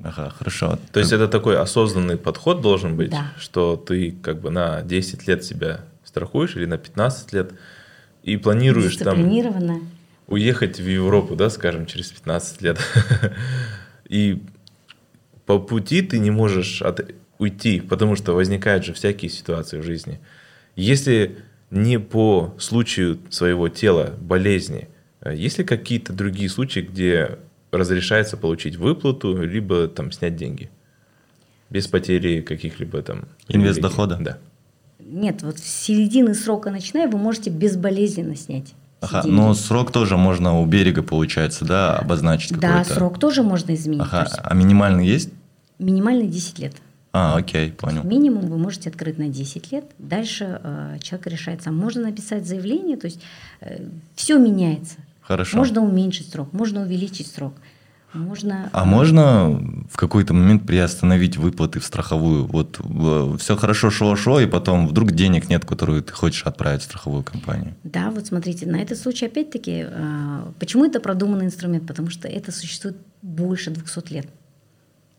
[0.02, 0.78] Ага, хорошо.
[0.92, 3.32] То есть это такой осознанный подход должен быть, Да.
[3.38, 7.52] что ты как бы на 10 лет себя страхуешь или на 15 лет
[8.22, 9.18] и планируешь там
[10.28, 12.78] уехать в Европу, да, скажем, через 15 лет.
[14.08, 14.42] И
[15.46, 20.20] по пути ты не можешь от- уйти, потому что возникают же всякие ситуации в жизни.
[20.76, 21.38] Если
[21.70, 24.88] не по случаю своего тела, болезни,
[25.32, 27.38] есть ли какие-то другие случаи, где
[27.70, 30.70] разрешается получить выплату, либо там снять деньги?
[31.70, 33.24] Без потери каких-либо там...
[33.48, 34.16] Инвест-дохода?
[34.20, 34.38] Да.
[35.00, 38.74] Нет, вот с середины срока начиная вы можете безболезненно снять.
[39.00, 39.36] Ага, деньги.
[39.36, 42.94] но срок тоже можно у берега, получается, да, обозначить Да, какой-то?
[42.94, 44.02] срок тоже можно изменить.
[44.02, 45.30] Ага, То есть а минимальный есть?
[45.78, 46.74] минимальный 10 лет.
[47.12, 48.02] А, окей, понял.
[48.02, 49.84] Минимум вы можете открыть на 10 лет.
[49.98, 51.76] Дальше э, человек решает сам.
[51.76, 53.20] Можно написать заявление, то есть
[54.14, 54.96] все меняется.
[55.28, 55.58] Хорошо.
[55.58, 57.52] Можно уменьшить срок, можно увеличить срок.
[58.14, 58.70] Можно...
[58.72, 59.50] А можно
[59.90, 62.46] в какой-то момент приостановить выплаты в страховую?
[62.46, 62.80] Вот
[63.38, 67.74] все хорошо шло-шло, и потом вдруг денег нет, которые ты хочешь отправить в страховую компанию.
[67.84, 71.86] Да, вот смотрите, на этот случай опять-таки, э, почему это продуманный инструмент?
[71.86, 74.26] Потому что это существует больше 200 лет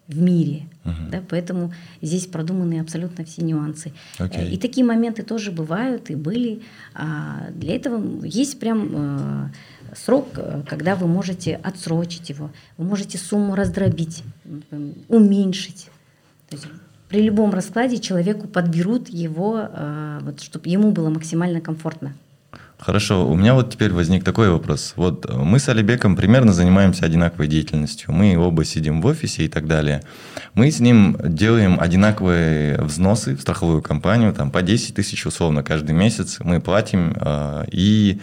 [0.07, 1.11] в мире, Мгм.
[1.11, 3.93] да, поэтому здесь продуманы абсолютно все нюансы.
[4.17, 4.41] Окей.
[4.41, 6.63] Э, И такие моменты тоже бывают и были.
[6.95, 9.49] А Для этого есть прям э,
[9.95, 14.23] срок, э, когда вы можете отсрочить его, вы можете сумму раздробить,
[15.07, 15.89] уменьшить.
[16.49, 16.67] То есть
[17.09, 22.13] при любом раскладе человеку подберут его, э, вот, чтобы ему было максимально комфортно.
[22.77, 24.93] Хорошо, у меня вот теперь возник такой вопрос.
[24.95, 28.13] Вот э, мы с Алибеком примерно занимаемся одинаковой деятельностью.
[28.13, 30.01] Мы оба сидим в офисе и так далее.
[30.53, 35.91] Мы с ним делаем одинаковые взносы в страховую компанию, там по 10 тысяч условно каждый
[35.91, 37.17] месяц мы платим.
[37.71, 38.21] И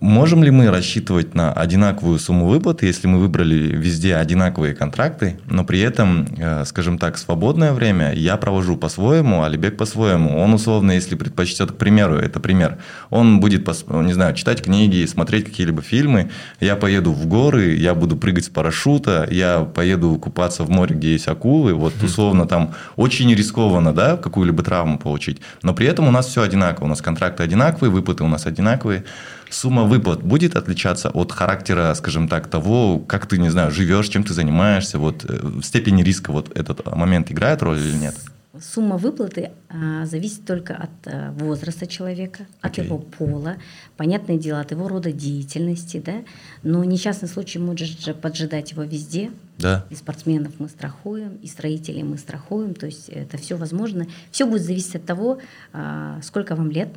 [0.00, 5.64] можем ли мы рассчитывать на одинаковую сумму выплаты, если мы выбрали везде одинаковые контракты, но
[5.64, 10.38] при этом, э, скажем так, свободное время я провожу по-своему, Алибек по-своему.
[10.38, 12.78] Он условно, если предпочтет, к примеру, это пример,
[13.10, 18.16] он будет, не знаю, читать книги, смотреть какие-либо фильмы, я поеду в горы, я буду
[18.16, 23.32] прыгать с парашюта, я поеду купаться в море, где есть акулы, вот условно там очень
[23.34, 27.42] рискованно, да, какую-либо травму получить, но при этом у нас все одинаково, у нас контракты
[27.42, 29.04] одинаковые, выплаты у нас одинаковые,
[29.52, 34.24] сумма выплат будет отличаться от характера, скажем так, того, как ты, не знаю, живешь, чем
[34.24, 38.14] ты занимаешься, вот э, в степени риска вот этот момент играет роль или нет?
[38.60, 42.84] Сумма выплаты а, зависит только от а, возраста человека, от Окей.
[42.84, 43.56] его пола,
[43.96, 46.16] понятное дело, от его рода деятельности, да.
[46.62, 49.30] Но несчастный случай может же поджидать его везде.
[49.56, 49.86] Да.
[49.88, 54.06] И спортсменов мы страхуем, и строителей мы страхуем, то есть это все возможно.
[54.30, 55.38] Все будет зависеть от того,
[55.72, 56.90] а, сколько вам лет.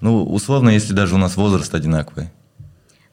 [0.00, 2.30] Ну, условно, если даже у нас возраст одинаковый.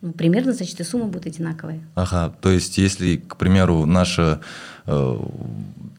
[0.01, 1.81] Ну, примерно, значит, и сумма будет одинаковая.
[1.95, 4.39] Ага, то есть если, к примеру, наша
[4.85, 5.17] э,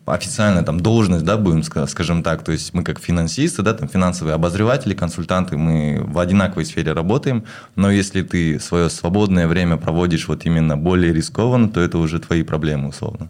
[0.04, 3.88] официальная там должность, да, будем, ска- скажем так, то есть мы как финансисты, да, там
[3.88, 10.28] финансовые обозреватели, консультанты, мы в одинаковой сфере работаем, но если ты свое свободное время проводишь
[10.28, 13.28] вот именно более рискованно, то это уже твои проблемы, условно.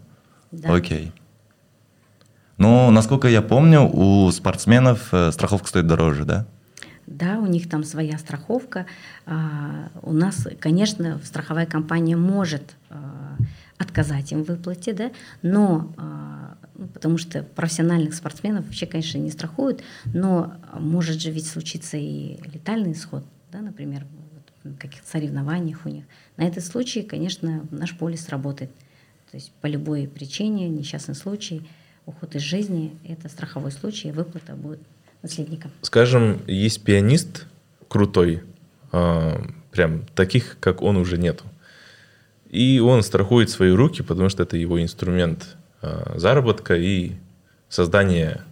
[0.51, 0.73] Да.
[0.73, 1.11] Окей.
[2.57, 6.45] Но, насколько я помню, у спортсменов э, страховка стоит дороже, да?
[7.07, 8.85] Да, у них там своя страховка.
[9.25, 13.37] А, у нас, конечно, страховая компания может а,
[13.77, 19.31] отказать им в выплате, да, но а, ну, потому что профессиональных спортсменов вообще, конечно, не
[19.31, 25.89] страхуют, но может же ведь случиться и летальный исход, да, например, вот, каких-то соревнованиях у
[25.89, 26.03] них.
[26.35, 28.69] На этот случай, конечно, наш полис работает.
[29.31, 31.67] То есть по любой причине, несчастный случай,
[32.05, 34.81] уход из жизни– это страховой случай, выплата будет
[35.27, 35.71] наследникам.
[35.81, 37.45] Скажем, есть пианист
[37.87, 38.43] крутой,
[38.91, 39.37] э,
[39.71, 41.43] прям таких, как он, уже нету.
[42.49, 47.11] И он страхует свои руки, потому что это его инструмент э, заработка и
[47.69, 48.43] создания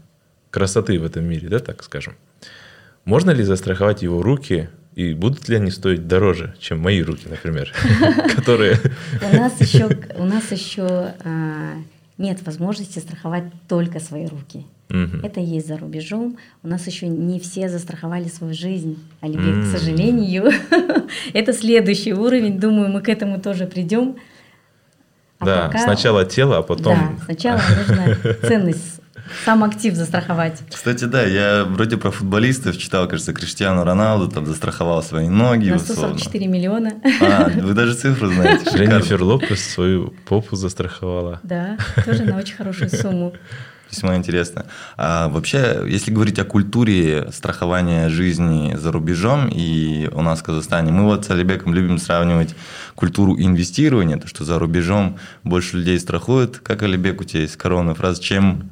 [0.49, 2.15] красоты в этом мире, да, так скажем.
[3.05, 7.73] Можно ли застраховать его руки, и будут ли они стоить дороже, чем мои руки, например,
[8.35, 8.79] которые...
[9.21, 11.73] У нас еще, у нас еще а,
[12.17, 14.65] нет возможности страховать только свои руки.
[14.89, 15.25] Угу.
[15.25, 16.37] Это есть за рубежом.
[16.63, 18.99] У нас еще не все застраховали свою жизнь.
[19.21, 20.51] Оливье, к сожалению,
[21.33, 22.59] это следующий уровень.
[22.59, 24.17] Думаю, мы к этому тоже придем.
[25.39, 25.79] А да, пока...
[25.79, 26.95] сначала тело, а потом...
[26.95, 29.01] Да, сначала нужно ценность
[29.43, 30.61] сам актив застраховать.
[30.69, 35.69] Кстати, да, я вроде про футболистов читал, кажется, Криштиану Роналду там застраховал свои ноги.
[35.69, 36.93] На 144 миллиона.
[37.21, 38.69] А, вы даже цифру знаете.
[38.75, 41.39] Дженнифер Лопес свою попу застраховала.
[41.43, 43.33] Да, тоже на очень хорошую сумму.
[43.91, 44.65] Весьма интересно.
[44.97, 50.91] А вообще, если говорить о культуре страхования жизни за рубежом и у нас в Казахстане,
[50.91, 52.55] мы вот с Алибеком любим сравнивать
[52.95, 56.59] культуру инвестирования, то, что за рубежом больше людей страхуют.
[56.59, 58.71] Как, Алибек, у тебя есть коронная фраза, чем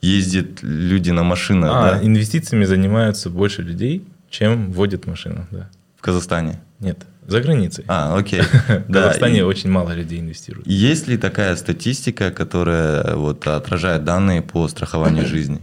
[0.00, 1.70] ездят люди на машинах.
[1.72, 2.06] А, да?
[2.06, 5.68] инвестициями занимаются больше людей, чем водят машину, да.
[5.96, 6.60] В Казахстане?
[6.78, 7.84] Нет, за границей.
[7.88, 8.40] А, окей.
[8.88, 10.66] В Казахстане очень мало людей инвестируют.
[10.66, 15.60] Есть ли такая статистика, которая вот отражает данные по страхованию жизни?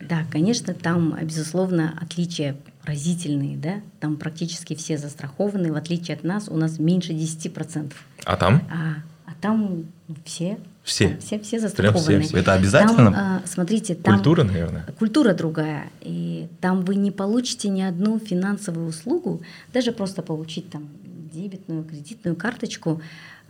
[0.00, 6.48] Да, конечно, там, безусловно, отличия разительные, да, там практически все застрахованы, в отличие от нас,
[6.48, 7.92] у нас меньше 10%.
[8.24, 8.62] А там?
[8.70, 9.84] А, а там
[10.24, 10.58] все
[10.90, 11.16] все.
[11.18, 12.20] все, все застрахованы.
[12.20, 12.38] Все, все.
[12.38, 13.12] Это обязательно?
[13.12, 14.84] Там, а, смотрите, там культура, наверное.
[14.98, 19.40] Культура другая, и там вы не получите ни одну финансовую услугу,
[19.72, 20.88] даже просто получить там
[21.32, 23.00] дебетную, кредитную карточку,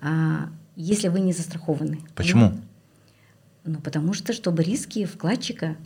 [0.00, 2.00] а, если вы не застрахованы.
[2.14, 2.52] Почему?
[3.64, 5.76] Ну, потому что чтобы риски вкладчика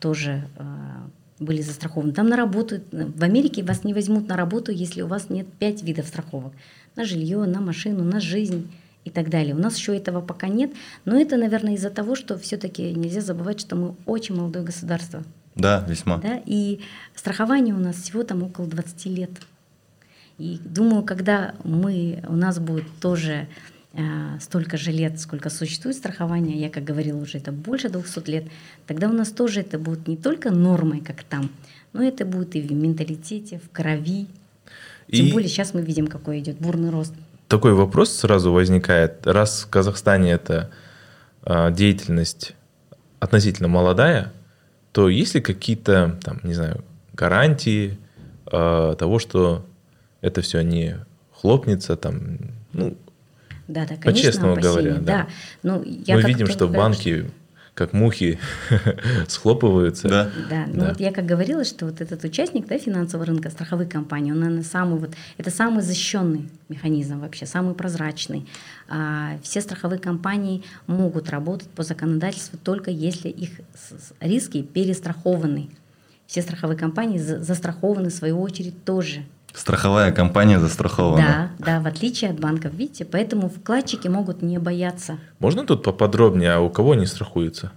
[0.00, 2.12] тоже а, были застрахованы.
[2.12, 5.82] Там на работу, в Америке вас не возьмут на работу, если у вас нет пять
[5.82, 6.52] видов страховок.
[6.96, 8.70] На жилье, на машину, на жизнь
[9.08, 9.54] и так далее.
[9.54, 10.72] У нас еще этого пока нет,
[11.04, 15.24] но это, наверное, из-за того, что все-таки нельзя забывать, что мы очень молодое государство.
[15.54, 16.18] Да, весьма.
[16.18, 16.40] Да?
[16.46, 16.80] И
[17.14, 19.30] страхование у нас всего там около 20 лет.
[20.38, 23.48] И думаю, когда мы, у нас будет тоже
[23.92, 24.02] э,
[24.40, 28.44] столько же лет, сколько существует страхование, я, как говорила уже, это больше 200 лет,
[28.86, 31.50] тогда у нас тоже это будет не только нормой, как там,
[31.92, 34.28] но это будет и в менталитете, в крови.
[35.10, 35.32] Тем и...
[35.32, 37.14] более сейчас мы видим, какой идет бурный рост
[37.48, 39.26] такой вопрос сразу возникает.
[39.26, 40.70] Раз в Казахстане эта
[41.44, 42.54] э, деятельность
[43.18, 44.32] относительно молодая,
[44.92, 46.84] то есть ли какие-то, там, не знаю,
[47.14, 47.98] гарантии
[48.46, 49.66] э, того, что
[50.20, 50.96] это все не
[51.32, 52.38] хлопнется, там,
[52.72, 52.96] ну,
[53.66, 55.00] да, да, конечно, по-честному говоря, да.
[55.00, 55.28] да.
[55.62, 57.30] Ну, я Мы видим, что банки
[57.78, 58.40] как мухи
[59.28, 60.08] схлопываются.
[60.08, 60.30] Да.
[60.50, 60.88] Да, ну да.
[60.88, 64.64] вот я как говорила, что вот этот участник да, финансового рынка, страховые компании, он, наверное,
[64.64, 68.48] самый вот, это самый защищенный механизм вообще, самый прозрачный.
[68.88, 73.50] А, все страховые компании могут работать по законодательству только если их
[74.18, 75.70] риски перестрахованы.
[76.26, 79.24] Все страховые компании застрахованы в свою очередь тоже.
[79.54, 81.52] Страховая компания застрахована.
[81.58, 85.18] Да, да, в отличие от банков, видите, поэтому вкладчики могут не бояться.
[85.38, 87.72] Можно тут поподробнее, а у кого они страхуются?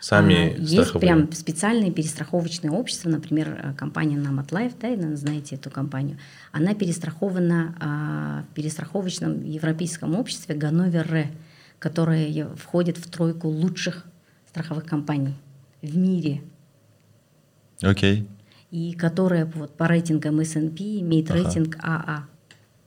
[0.00, 5.70] Сами а, Есть прям специальные перестраховочные общества, например, э, компания Намат Life, да, знаете эту
[5.70, 6.18] компанию,
[6.52, 11.30] она перестрахована а, в перестраховочном европейском обществе Ганновер Ре,
[11.78, 14.04] которое входит в тройку лучших
[14.50, 15.34] страховых компаний
[15.80, 16.42] в мире.
[17.80, 18.20] Окей.
[18.20, 18.33] Okay
[18.74, 21.38] и которая вот по рейтингам S&P имеет ага.
[21.38, 22.24] рейтинг АА.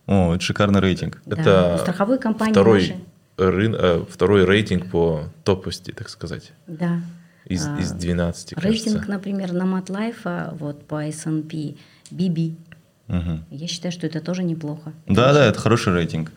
[0.06, 1.22] О, это шикарный рейтинг.
[1.26, 2.96] Да, это страховой компании второй, наши.
[3.38, 6.52] рын, э, второй рейтинг по топовости, так сказать.
[6.68, 7.00] Да.
[7.46, 9.10] Из, а, из 12, Рейтинг, кажется.
[9.10, 11.76] например, на MatLife вот по S&P
[12.12, 12.58] BB.
[13.08, 13.40] Угу.
[13.52, 14.92] Я считаю, что это тоже неплохо.
[15.06, 16.34] Да, да, это хороший рейтинг.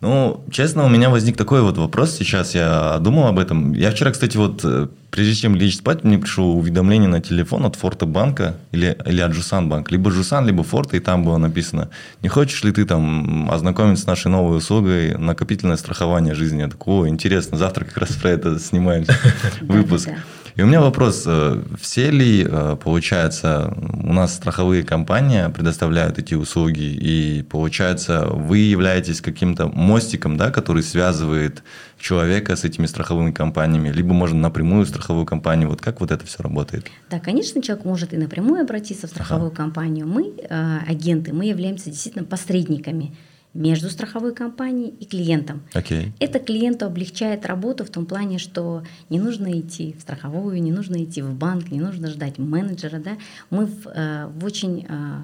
[0.00, 3.72] Ну, честно, у меня возник такой вот вопрос сейчас, я думал об этом.
[3.72, 7.76] Я вчера, кстати, вот, э, прежде чем лечь спать, мне пришло уведомление на телефон от
[7.76, 9.90] Форта банка или, или от Жусан банк.
[9.90, 11.88] Либо Жусан, либо Форта, и там было написано,
[12.22, 16.60] не хочешь ли ты там ознакомиться с нашей новой услугой накопительное страхование жизни?
[16.60, 19.06] Я такой, о, интересно, завтра как раз про это снимаем
[19.62, 20.10] выпуск.
[20.56, 26.34] И у меня вопрос, э, все ли, э, получается, у нас страховые компании предоставляют эти
[26.34, 31.64] услуги, и получается, вы являетесь каким-то мостиком, да, который связывает
[31.98, 35.68] человека с этими страховыми компаниями, либо можно напрямую в страховую компанию.
[35.68, 36.86] Вот как вот это все работает?
[37.10, 39.56] Да, конечно, человек может и напрямую обратиться в страховую ага.
[39.56, 40.06] компанию.
[40.06, 43.16] Мы, э, агенты, мы являемся действительно посредниками
[43.54, 45.62] между страховой компанией и клиентом.
[45.72, 46.12] Okay.
[46.18, 51.02] Это клиенту облегчает работу в том плане, что не нужно идти в страховую, не нужно
[51.04, 52.98] идти в банк, не нужно ждать менеджера.
[52.98, 53.16] Да?
[53.50, 55.20] Мы в, э, в очень э,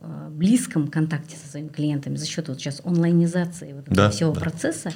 [0.00, 4.40] э близком контакте со своими клиентами за счет вот сейчас онлайнизации вот да, всего да.
[4.40, 4.90] процесса.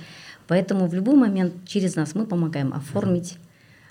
[0.48, 3.38] Поэтому в любой момент через нас мы помогаем оформить,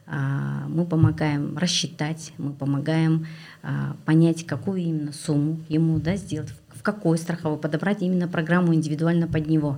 [0.06, 3.28] а, мы помогаем рассчитать, мы помогаем
[3.64, 9.28] а, понять, какую именно сумму ему да, сделать, в какой страховой подобрать именно программу индивидуально
[9.28, 9.78] под него.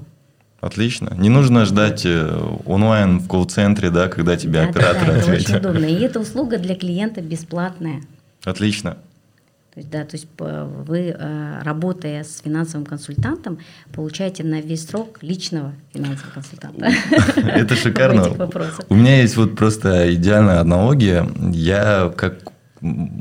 [0.62, 1.14] Отлично.
[1.18, 5.50] Не нужно ждать э, онлайн в колл-центре, да, когда тебе да, оператор да, да, ответит.
[5.50, 5.86] Это очень удобно.
[5.86, 8.04] И эта услуга для клиента бесплатная.
[8.46, 8.92] Отлично.
[9.74, 13.58] То есть, да, то есть вы, э, работая с финансовым консультантом,
[13.92, 16.90] получаете на весь срок личного финансового консультанта.
[17.36, 18.30] Это шикарно.
[18.88, 21.30] У меня есть вот просто идеальная аналогия.
[21.52, 22.53] Я как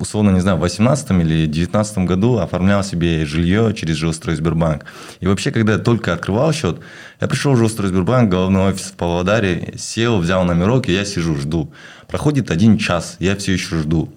[0.00, 4.84] условно, не знаю, в 18 или 19 году оформлял себе жилье через жилстрой Сбербанк.
[5.20, 6.80] И вообще, когда я только открывал счет,
[7.20, 11.36] я пришел в жилстрой Сбербанк, головной офис в Павлодаре, сел, взял номерок, и я сижу,
[11.36, 11.72] жду.
[12.08, 14.12] Проходит один час, я все еще жду.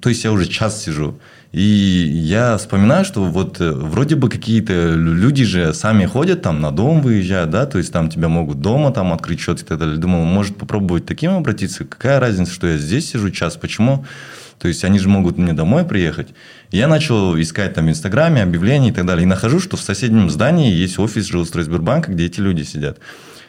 [0.00, 1.18] То есть я уже час сижу.
[1.52, 6.70] И я вспоминаю, что вот э, вроде бы какие-то люди же сами ходят там на
[6.72, 9.96] дом выезжают, да, то есть там тебя могут дома там открыть счет и так далее.
[9.96, 11.86] Думал, может попробовать таким обратиться?
[11.86, 13.56] Какая разница, что я здесь сижу час?
[13.56, 14.04] Почему?
[14.58, 16.28] То есть они же могут мне домой приехать.
[16.70, 19.22] Я начал искать там в Инстаграме объявления и так далее.
[19.24, 22.98] И нахожу, что в соседнем здании есть офис жилстрой Сбербанка, где эти люди сидят.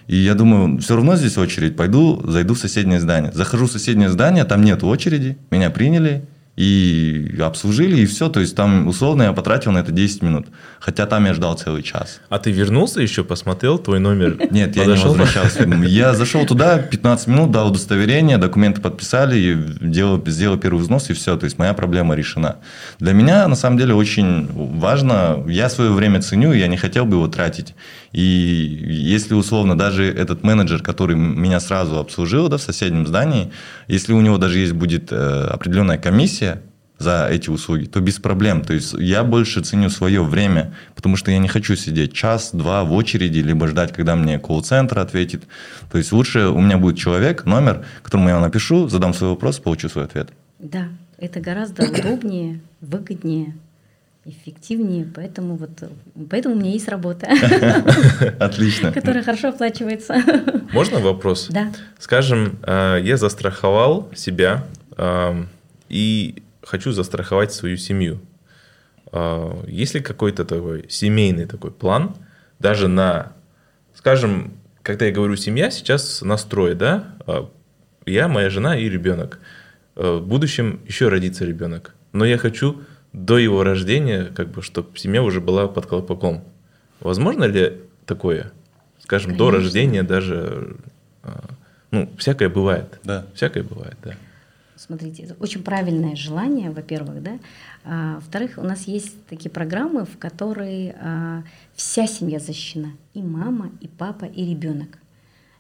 [0.08, 3.32] И я думаю, все равно здесь очередь, пойду, зайду в соседнее здание.
[3.32, 6.26] Захожу в соседнее здание, там нет очереди, меня приняли,
[6.60, 8.28] и обслужили, и все.
[8.28, 10.48] То есть там условно я потратил на это 10 минут.
[10.82, 12.20] Хотя там я ждал целый час.
[12.28, 14.36] А ты вернулся еще, посмотрел твой номер?
[14.52, 15.64] Нет, я не возвращался.
[15.86, 21.38] Я зашел туда, 15 минут, дал удостоверение, документы подписали, делал, сделал первый взнос, и все.
[21.38, 22.58] То есть моя проблема решена.
[23.00, 27.16] Для меня, на самом деле, очень важно, я свое время ценю, я не хотел бы
[27.16, 27.74] его тратить.
[28.12, 33.52] И если условно даже этот менеджер, который меня сразу обслужил да, в соседнем здании,
[33.88, 36.62] если у него даже есть будет э, определенная комиссия
[36.98, 38.62] за эти услуги, то без проблем.
[38.62, 42.92] То есть я больше ценю свое время, потому что я не хочу сидеть час-два в
[42.92, 45.44] очереди, либо ждать, когда мне колл-центр ответит.
[45.92, 49.88] То есть лучше у меня будет человек, номер, которому я напишу, задам свой вопрос, получу
[49.88, 50.30] свой ответ.
[50.60, 53.56] Да, это гораздо удобнее, выгоднее
[54.30, 55.72] эффективнее, поэтому вот
[56.30, 57.28] поэтому у меня есть работа.
[58.40, 58.92] Отлично.
[58.92, 60.16] Которая хорошо оплачивается.
[60.72, 61.48] Можно вопрос?
[61.50, 61.72] Да.
[61.98, 64.66] Скажем, э, я застраховал себя
[64.98, 65.46] э,
[65.90, 68.20] и хочу застраховать свою семью.
[69.12, 72.16] Э, есть ли какой-то такой семейный такой план,
[72.60, 73.34] даже на,
[73.96, 74.54] скажем,
[74.84, 77.16] когда я говорю семья, сейчас настрой, да,
[78.06, 79.40] я, моя жена и ребенок.
[79.96, 81.94] В будущем еще родится ребенок.
[82.12, 82.82] Но я хочу
[83.14, 86.44] до его рождения, как бы, чтобы семья уже была под колпаком.
[87.00, 88.52] Возможно ли такое?
[89.00, 89.46] Скажем, Конечно.
[89.46, 90.78] до рождения даже,
[91.24, 91.50] а,
[91.92, 93.00] ну, всякое бывает.
[93.04, 93.26] Да.
[93.34, 94.14] Всякое бывает, да.
[94.76, 97.40] Смотрите, это очень правильное желание, во-первых, да.
[97.84, 101.44] А, во-вторых, у нас есть такие программы, в которые а,
[101.74, 102.90] вся семья защищена.
[103.14, 105.00] И мама, и папа, и ребенок.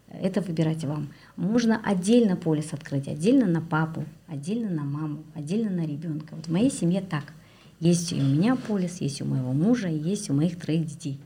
[0.10, 1.10] Это выбирать вам.
[1.36, 6.36] Можно отдельно полис открыть, отдельно на папу, отдельно на маму, отдельно на ребенка.
[6.36, 7.26] Вот в моей семье так.
[7.80, 11.20] Есть и у меня полис, есть у моего мужа, есть у моих троих детей.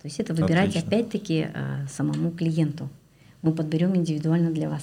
[0.00, 2.88] То есть это выбирать опять-таки э, самому клиенту.
[3.42, 4.82] Мы подберем индивидуально для вас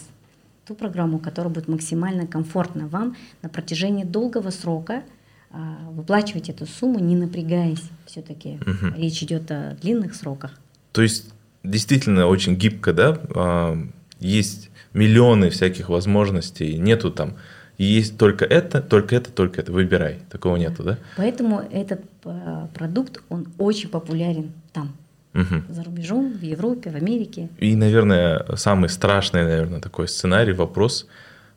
[0.66, 5.03] ту программу, которая будет максимально комфортна вам на протяжении долгого срока
[5.49, 5.57] э,
[5.91, 7.84] выплачивать эту сумму, не напрягаясь.
[8.05, 8.95] Все-таки угу.
[8.95, 10.60] речь идет о длинных сроках.
[10.91, 11.34] То есть
[11.64, 13.20] действительно очень гибко, да?
[13.36, 13.78] А,
[14.20, 17.36] есть миллионы всяких возможностей, нету там
[17.80, 19.72] и есть только это, только это, только это.
[19.72, 20.20] Выбирай.
[20.30, 20.98] Такого нету, да?
[21.16, 24.92] Поэтому этот э, продукт, он очень популярен там.
[25.34, 25.64] Угу.
[25.70, 27.48] За рубежом, в Европе, в Америке.
[27.58, 31.08] И, наверное, самый страшный, наверное, такой сценарий, вопрос.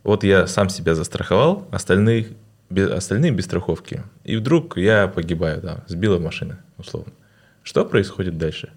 [0.04, 2.28] Вот я сам себя застраховал, остальных,
[2.70, 4.04] без, остальные без страховки.
[4.22, 7.12] И вдруг я погибаю, да, сбила машина, условно.
[7.64, 8.70] Что происходит дальше?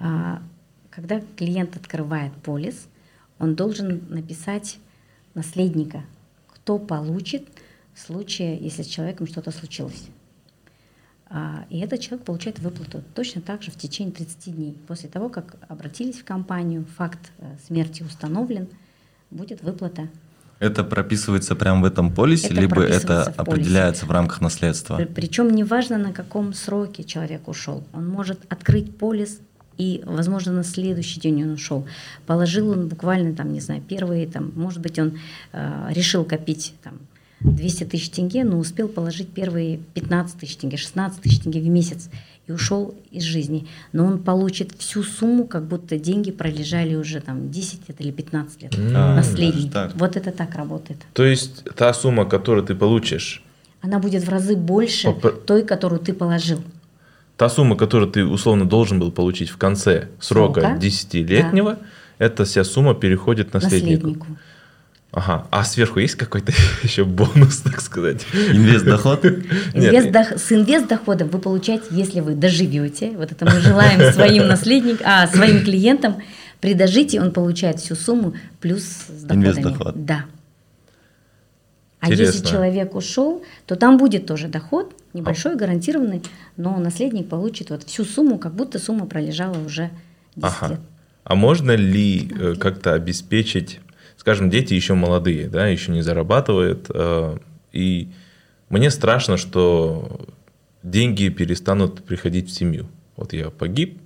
[0.00, 0.42] А,
[0.90, 2.88] когда клиент открывает полис,
[3.38, 4.78] он должен написать
[5.34, 6.02] наследника
[6.66, 7.46] кто получит
[7.94, 10.02] в случае, если с человеком что-то случилось.
[11.28, 14.76] А, и этот человек получает выплату точно так же в течение 30 дней.
[14.88, 18.66] После того, как обратились в компанию, факт э, смерти установлен,
[19.30, 20.08] будет выплата.
[20.58, 24.98] Это прописывается прямо в этом полисе, Это либо это в определяется в рамках наследства?
[25.14, 27.84] Причем неважно, на каком сроке человек ушел.
[27.92, 29.38] Он может открыть полис,
[29.78, 31.86] и, возможно, на следующий день он ушел.
[32.26, 35.18] Положил он буквально, там, не знаю, первые, там, может быть, он
[35.52, 36.94] э, решил копить там,
[37.40, 42.08] 200 тысяч тенге, но успел положить первые 15 тысяч тенге, 16 тысяч тенге в месяц
[42.46, 43.66] и ушел из жизни.
[43.92, 48.62] Но он получит всю сумму, как будто деньги пролежали уже там 10 лет или 15
[48.62, 48.74] лет.
[48.94, 49.72] А, Наследник.
[49.72, 49.92] так.
[49.96, 50.98] Вот это так работает.
[51.12, 53.42] То есть та сумма, которую ты получишь,
[53.82, 56.62] Она будет в разы больше Попр- той, которую ты положил.
[57.36, 60.78] Та сумма, которую ты условно должен был получить в конце срока Срока.
[60.80, 61.78] 10-летнего,
[62.18, 64.06] эта вся сумма переходит наследнику.
[64.08, 64.26] Наследнику.
[65.12, 65.46] Ага.
[65.50, 68.26] А сверху есть какой-то еще бонус, так сказать?
[68.52, 69.24] Инвест-доход?
[69.24, 69.40] Нет.
[69.74, 75.06] Инвест дох- С инвест-доходом вы получаете, если вы доживете, вот это мы желаем своим наследникам,
[75.06, 76.16] а своим клиентам,
[76.60, 79.44] при дожитии он получает всю сумму плюс с доходами.
[79.44, 80.04] Инвест-доход.
[80.04, 80.24] Да.
[82.00, 86.22] А если человек ушел, то там будет тоже доход, небольшой, гарантированный,
[86.56, 89.90] но наследник получит вот всю сумму, как будто сумма пролежала уже
[90.36, 90.68] 10 Ага.
[90.72, 90.80] лет.
[91.24, 93.80] А можно ли э, как-то обеспечить,
[94.16, 97.38] скажем, дети еще молодые, да, еще не зарабатывают, э,
[97.72, 98.08] и
[98.68, 100.20] мне страшно, что
[100.82, 102.86] деньги перестанут приходить в семью.
[103.16, 104.00] Вот я погиб,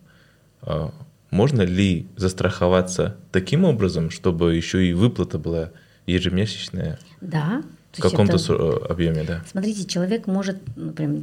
[0.62, 0.92] а
[1.30, 5.70] можно ли застраховаться таким образом, чтобы еще и выплата была
[6.06, 7.62] ежемесячная Да.
[7.92, 9.42] В каком-то это- э, объеме, да?
[9.50, 11.22] Смотрите, человек может, например,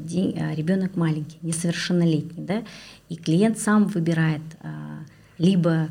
[0.56, 2.64] ребенок маленький, несовершеннолетний, да,
[3.10, 4.70] и клиент сам выбирает, а,
[5.38, 5.88] либо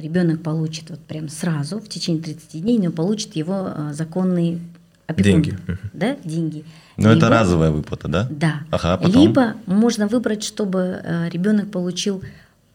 [0.00, 4.60] ребенок получит вот прям сразу, в течение 30 дней, но получит его а, законный
[5.06, 5.58] опекун, Деньги.
[5.92, 6.64] Да, деньги.
[6.96, 8.28] Но Ну, это Либо- разовая выплата, да?
[8.30, 8.60] Да.
[8.70, 9.22] Ага, а потом?
[9.22, 12.22] Либо можно выбрать, чтобы ребенок получил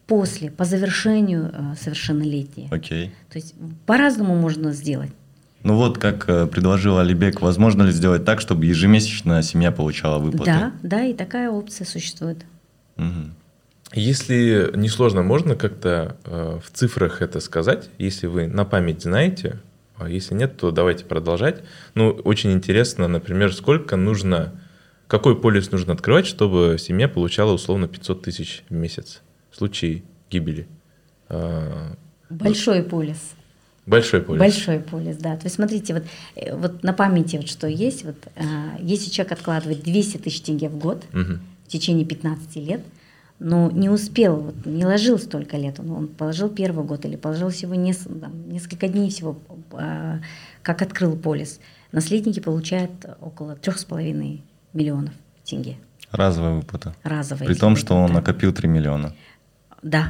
[0.06, 2.68] после, по завершению совершеннолетия.
[2.70, 3.12] Окей.
[3.30, 3.54] То есть
[3.86, 5.10] по-разному можно сделать.
[5.62, 10.44] Ну вот, как э, предложил Алибек, возможно ли сделать так, чтобы ежемесячно семья получала выплаты?
[10.44, 12.44] Да, да, и такая опция существует.
[12.96, 13.34] Мгм.
[13.92, 19.58] Если не сложно, можно как-то э, в цифрах это сказать, если вы на память знаете,
[19.96, 21.62] а если нет, то давайте продолжать.
[21.94, 24.52] Ну, очень интересно, например, сколько нужно,
[25.06, 30.68] какой полис нужно открывать, чтобы семья получала условно 500 тысяч в месяц в случае гибели.
[31.28, 31.96] А,
[32.30, 33.34] Большой полис.
[33.88, 34.38] Большой полис.
[34.38, 35.36] Большой полис, да.
[35.36, 36.02] То есть смотрите, вот,
[36.36, 38.04] э, вот на памяти вот что есть.
[38.04, 38.42] Вот, э,
[38.80, 41.40] если человек откладывает 200 тысяч тенге в год Мгм.
[41.66, 42.82] в течение 15 лет,
[43.38, 47.48] но не успел, вот, не ложил столько лет, он, он положил первый год или положил
[47.50, 49.38] всего нес- там, несколько дней всего,
[49.72, 50.18] э,
[50.62, 51.60] как открыл полис,
[51.92, 54.42] наследники получают около 3,5
[54.74, 55.14] миллионов
[55.44, 55.76] тенге
[56.10, 56.94] Разовая выплата.
[57.04, 57.46] разовые.
[57.48, 59.14] При том, что он накопил 3 миллиона.
[59.82, 60.08] Да,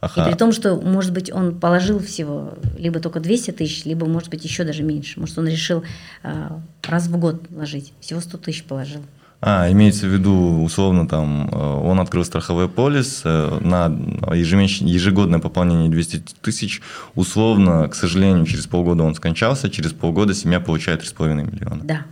[0.00, 0.26] Ага.
[0.26, 4.28] И при том, что, может быть, он положил всего либо только 200 тысяч, либо, может
[4.28, 5.18] быть, еще даже меньше.
[5.18, 5.84] Может, он решил
[6.22, 9.02] а, раз в год ложить, всего 100 тысяч положил.
[9.40, 13.86] А, имеется в виду, условно, там, э, он открыл страховой полис э, на
[14.34, 16.80] ежегодное пополнение 200 тысяч.
[17.14, 21.80] Условно, к сожалению, через полгода он скончался, через полгода семья получает 3,5 миллиона.
[21.84, 22.06] Да.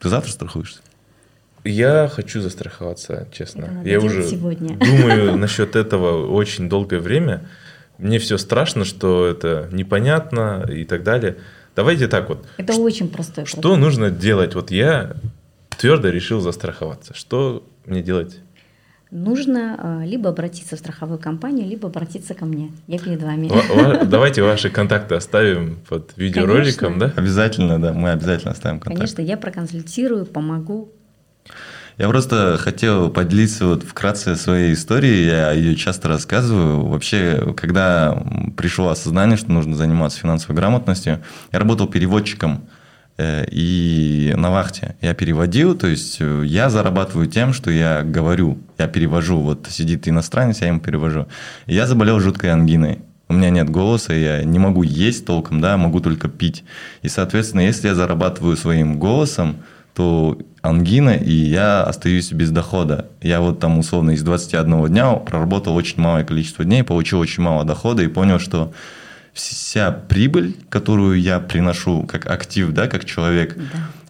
[0.00, 0.80] Ты завтра страхуешься?
[1.64, 3.64] Я хочу застраховаться, честно.
[3.64, 4.76] Это надо Я уже сегодня.
[4.78, 7.46] думаю насчет этого очень долгое время.
[7.98, 11.36] Мне все страшно, что это непонятно и так далее.
[11.76, 12.44] Давайте так вот.
[12.56, 13.78] Это очень простой Что процесс.
[13.78, 14.54] нужно делать?
[14.54, 15.14] Вот я
[15.78, 17.14] твердо решил застраховаться.
[17.14, 18.40] Что мне делать?
[19.12, 22.72] Нужно а, либо обратиться в страховую компанию, либо обратиться ко мне.
[22.88, 23.48] Я перед вами.
[23.48, 23.62] Ва-
[23.98, 27.14] ва- Давайте ваши контакты оставим под видеороликом, Конечно.
[27.14, 27.20] да?
[27.22, 28.96] Обязательно, да, мы обязательно оставим контакт.
[28.96, 30.90] Конечно, я проконсультирую, помогу.
[31.98, 36.86] Я просто хотел поделиться вот вкратце своей историей, я ее часто рассказываю.
[36.86, 38.22] Вообще, когда
[38.56, 41.22] пришло осознание, что нужно заниматься финансовой грамотностью,
[41.52, 42.66] я работал переводчиком
[43.18, 44.96] э, и на вахте.
[45.02, 49.40] Я переводил, то есть э, я зарабатываю тем, что я говорю, я перевожу.
[49.40, 51.26] Вот сидит иностранец, я ему перевожу.
[51.66, 53.00] Я заболел жуткой ангиной.
[53.28, 56.64] У меня нет голоса, я не могу есть толком, да, могу только пить.
[57.02, 59.56] И, соответственно, если я зарабатываю своим голосом,
[59.94, 63.06] то ангина, и я остаюсь без дохода.
[63.20, 67.64] Я вот там условно из 21 дня проработал очень малое количество дней, получил очень мало
[67.64, 68.72] дохода и понял, что
[69.32, 73.62] вся прибыль, которую я приношу как актив, да, как человек, Да.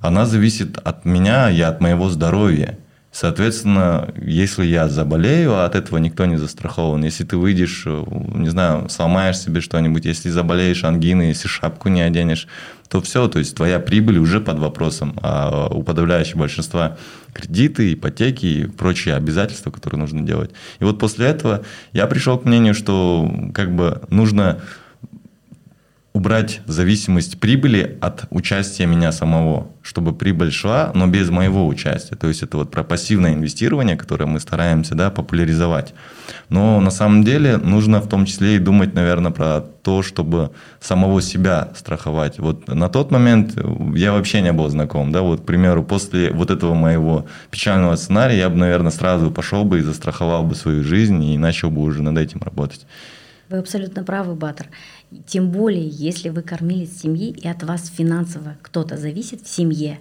[0.08, 2.78] она зависит от меня и от моего здоровья.
[3.12, 7.04] Соответственно, если я заболею, а от этого никто не застрахован.
[7.04, 8.04] Если ты выйдешь, э,
[8.34, 12.48] не знаю, сломаешь себе что-нибудь, если заболеешь ангиной, если шапку не оденешь,
[12.88, 15.18] то все, то есть твоя прибыль уже под вопросом.
[15.22, 16.96] А у подавляющего большинства
[17.34, 20.50] кредиты, ипотеки и прочие обязательства, которые нужно делать.
[20.80, 24.62] И вот после этого я пришел к мнению, что как бы нужно
[26.12, 32.16] убрать зависимость прибыли от участия меня самого, чтобы прибыль шла, но без моего участия.
[32.16, 35.94] То есть это вот про пассивное инвестирование, которое мы стараемся да, популяризовать.
[36.50, 40.50] Но на самом деле нужно в том числе и думать, наверное, про то, чтобы
[40.80, 42.38] самого себя страховать.
[42.38, 43.56] Вот на тот момент
[43.94, 45.12] я вообще не был знаком.
[45.12, 45.22] Да?
[45.22, 49.78] Вот, к примеру, после вот этого моего печального сценария я бы, наверное, сразу пошел бы
[49.78, 52.86] и застраховал бы свою жизнь и начал бы уже над этим работать.
[53.48, 54.68] Вы абсолютно правы, Батер.
[55.26, 59.98] Тем более, если вы кормилец семьи, и от вас финансово кто-то зависит в семье,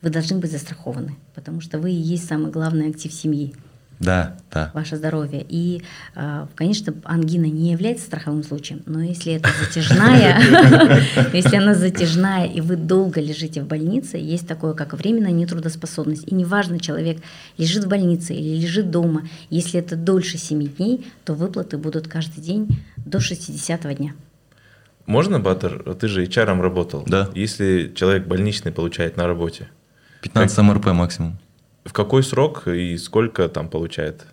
[0.00, 3.54] вы должны быть застрахованы, потому что вы и есть самый главный актив семьи.
[4.02, 4.72] Да, да.
[4.74, 5.46] Ваше здоровье.
[5.48, 5.82] И,
[6.16, 10.40] а, конечно, ангина не является страховым случаем, но если это затяжная,
[11.32, 16.26] если она затяжная, и вы долго лежите в больнице, есть такое, как временная нетрудоспособность.
[16.26, 17.18] И неважно, человек
[17.58, 22.40] лежит в больнице или лежит дома, если это дольше 7 дней, то выплаты будут каждый
[22.40, 24.14] день до 60 дня.
[25.06, 27.04] Можно, Батер, ты же HR работал.
[27.06, 27.28] Да.
[27.34, 29.68] Если человек больничный получает на работе?
[30.22, 30.64] 15 как...
[30.64, 31.38] МРП максимум.
[31.84, 34.26] В какой срок и сколько там получает?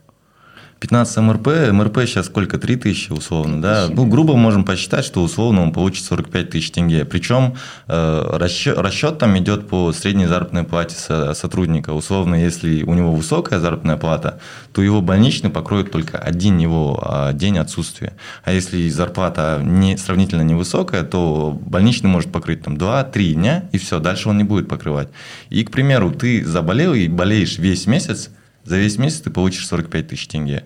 [0.80, 3.88] 15 МРП, МРП сейчас сколько, 3 тысячи условно, да?
[3.90, 7.04] Ну, грубо можем посчитать, что условно он получит 45 тысяч тенге.
[7.04, 7.56] Причем
[7.88, 11.92] э, расчет, расчет там идет по средней заработной плате со, сотрудника.
[11.92, 14.40] Условно, если у него высокая заработная плата,
[14.72, 18.14] то его больничный покроет только один его а, день отсутствия.
[18.46, 24.00] А если зарплата не, сравнительно невысокая, то больничный может покрыть там 2-3 дня, и все,
[24.00, 25.10] дальше он не будет покрывать.
[25.50, 28.30] И, к примеру, ты заболел и болеешь весь месяц,
[28.70, 30.64] за весь месяц ты получишь 45 тысяч тенге.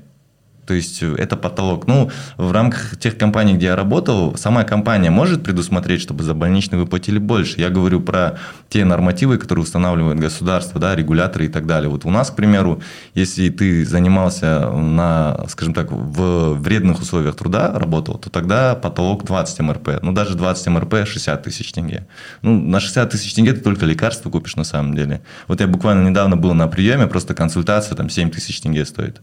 [0.65, 1.87] То есть э, это потолок.
[1.87, 6.77] Ну, в рамках тех компаний, где я работал, сама компания может предусмотреть, чтобы за больничный
[6.77, 7.59] выплатили больше.
[7.59, 8.39] Я говорю про
[8.69, 11.89] те нормативы, которые устанавливает государство, да, регуляторы и так далее.
[11.89, 12.81] Вот у нас, к примеру,
[13.13, 19.59] если ты занимался на, скажем так, в вредных условиях труда работал, то тогда потолок 20
[19.59, 19.89] МРП.
[20.01, 22.07] Ну, даже 20 МРП 60 тысяч тенге.
[22.41, 25.21] Ну, на 60 тысяч тенге ты только лекарства купишь на самом деле.
[25.47, 29.21] Вот я буквально недавно был на приеме, просто консультация там 7 тысяч тенге стоит.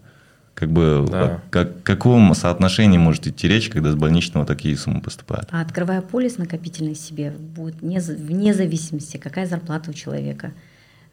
[0.60, 1.24] Как бы да.
[1.24, 5.48] о как, каком соотношении может идти речь, когда с больничного такие суммы поступают?
[5.52, 10.52] А открывая полис накопительный себе, будет не, вне зависимости, какая зарплата у человека.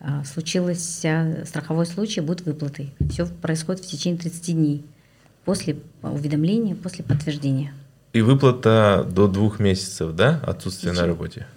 [0.01, 1.05] А, случилось
[1.45, 2.89] страховой случай, будет выплаты.
[3.09, 4.85] Все происходит в течение 30 дней
[5.45, 7.73] после уведомления, после подтверждения.
[8.11, 11.47] И выплата до двух месяцев, да, отсутствие на работе?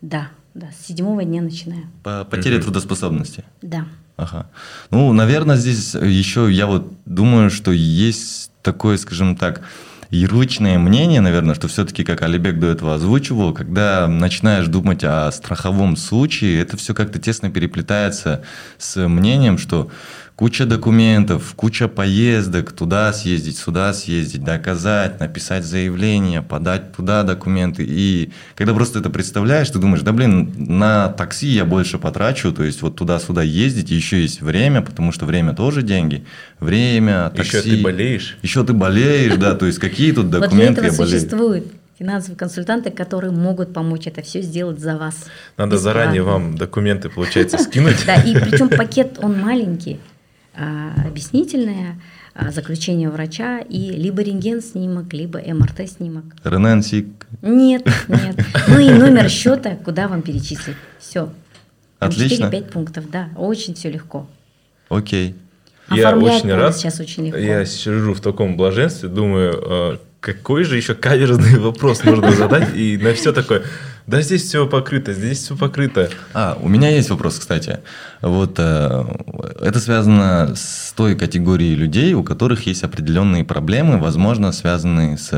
[0.00, 1.86] Да, да, с седьмого дня начиная.
[2.04, 2.66] По потере угу.
[2.66, 3.42] трудоспособности?
[3.60, 3.86] Да.
[4.20, 4.50] Ага.
[4.90, 9.62] Ну, наверное, здесь еще я вот думаю, что есть такое, скажем так,
[10.10, 15.96] ярлычное мнение, наверное, что все-таки, как Алибек до этого озвучивал, когда начинаешь думать о страховом
[15.96, 18.42] случае, это все как-то тесно переплетается
[18.76, 19.90] с мнением, что
[20.40, 27.84] куча документов, куча поездок, туда съездить, сюда съездить, доказать, написать заявление, подать туда документы.
[27.86, 32.64] И когда просто это представляешь, ты думаешь, да блин, на такси я больше потрачу, то
[32.64, 36.24] есть вот туда-сюда ездить, еще есть время, потому что время тоже деньги.
[36.58, 37.58] Время, такси.
[37.58, 38.38] Еще ты болеешь.
[38.40, 41.06] Еще ты болеешь, да, то есть какие тут документы я болею.
[41.06, 41.66] существуют
[41.98, 45.26] финансовые консультанты, которые могут помочь это все сделать за вас.
[45.58, 48.06] Надо заранее вам документы, получается, скинуть.
[48.06, 50.00] Да, и причем пакет, он маленький.
[50.60, 51.98] А, объяснительное
[52.34, 56.24] а, заключение врача и либо рентген-снимок, либо МРТ-снимок.
[56.44, 57.06] РНН-сик?
[57.40, 58.44] Нет, нет.
[58.68, 60.76] Ну и номер счета, куда вам перечислить.
[60.98, 61.32] Все.
[61.98, 62.46] Отлично.
[62.46, 63.30] 4-5 пунктов, да.
[63.36, 64.28] Очень все легко.
[64.90, 65.34] Окей.
[65.90, 66.76] Я очень рад.
[66.76, 67.38] Сейчас очень легко.
[67.38, 72.98] Я сижу в таком блаженстве, думаю, а, какой же еще каверзный вопрос можно задать, и
[72.98, 73.62] на все такое.
[74.06, 76.10] Да, здесь все покрыто, здесь все покрыто.
[76.34, 77.80] А, у меня есть вопрос, кстати.
[78.22, 79.04] Вот э,
[79.60, 85.30] это связано с той категорией людей, у которых есть определенные проблемы, возможно, связанные с,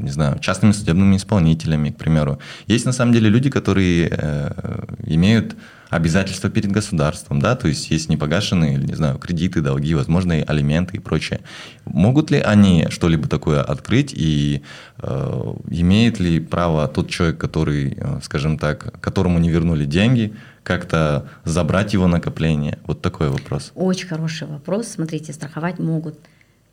[0.00, 2.38] не знаю, частными судебными исполнителями, к примеру.
[2.66, 5.56] Есть на самом деле люди, которые э, имеют
[5.94, 11.00] обязательства перед государством, да, то есть есть непогашенные, не знаю, кредиты, долги, возможные алименты и
[11.00, 11.40] прочее.
[11.84, 14.62] Могут ли они что-либо такое открыть и
[14.98, 20.34] э, имеет ли право тот человек, который, э, скажем так, которому не вернули деньги,
[20.64, 22.78] как-то забрать его накопление?
[22.86, 23.70] Вот такой вопрос.
[23.74, 24.88] Очень хороший вопрос.
[24.88, 26.18] Смотрите, страховать могут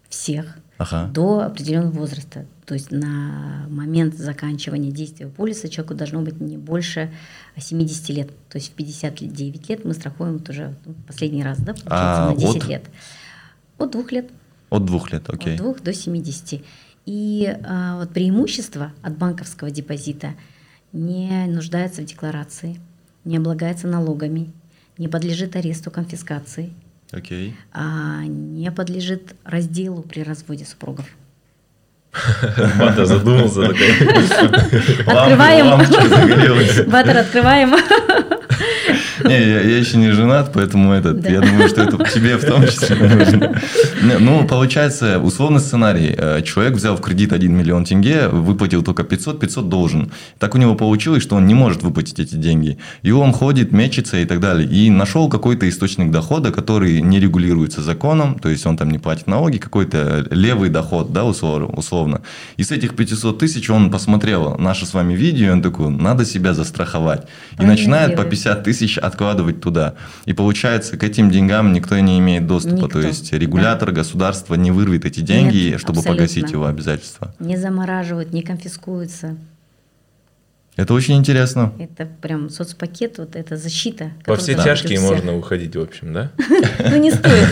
[0.09, 1.09] всех ага.
[1.13, 2.45] до определенного возраста.
[2.71, 7.11] То есть на момент заканчивания действия полиса человеку должно быть не больше
[7.57, 8.29] 70 лет.
[8.47, 12.31] То есть в 59 лет мы страхуем вот уже ну, последний раз, да, получается, а
[12.31, 12.67] на 10 от...
[12.69, 12.85] лет.
[13.77, 14.29] От двух лет.
[14.69, 15.55] От двух лет, окей.
[15.55, 16.63] От двух до 70.
[17.05, 20.35] И а, вот преимущество от банковского депозита
[20.93, 22.79] не нуждается в декларации,
[23.25, 24.53] не облагается налогами,
[24.97, 26.71] не подлежит аресту, конфискации,
[27.11, 27.51] okay.
[27.73, 31.05] а не подлежит разделу при разводе супругов.
[32.77, 33.91] Батер задумался такой.
[35.07, 35.79] Открываем.
[36.91, 37.75] Батер, открываем.
[39.25, 41.29] Не, я, я еще не женат, поэтому этот, да.
[41.29, 43.61] я думаю, что это тебе в том числе нужно.
[44.19, 46.13] Ну, получается, условный сценарий.
[46.17, 50.11] Э, человек взял в кредит 1 миллион тенге, выплатил только 500, 500 должен.
[50.39, 52.77] Так у него получилось, что он не может выплатить эти деньги.
[53.03, 54.67] И он ходит, мечется и так далее.
[54.67, 59.27] И нашел какой-то источник дохода, который не регулируется законом, то есть он там не платит
[59.27, 62.21] налоги, какой-то левый доход, да, условно.
[62.57, 66.25] И с этих 500 тысяч он посмотрел наше с вами видео, и он такой, надо
[66.25, 67.27] себя застраховать.
[67.59, 69.95] И начинает по 50 тысяч откладывать туда.
[70.25, 72.85] И получается, к этим деньгам никто не имеет доступа.
[72.85, 73.01] Никто.
[73.01, 73.95] То есть регулятор да.
[73.95, 76.25] государства не вырвет эти деньги, Нет, чтобы абсолютно.
[76.25, 77.35] погасить его обязательства.
[77.39, 79.37] Не замораживают, не конфискуются.
[80.77, 81.73] Это очень интересно.
[81.79, 84.11] Это прям соцпакет, вот это защита.
[84.25, 86.31] Во все тяжкие можно уходить, в общем, да?
[86.89, 87.47] Ну, не стоит.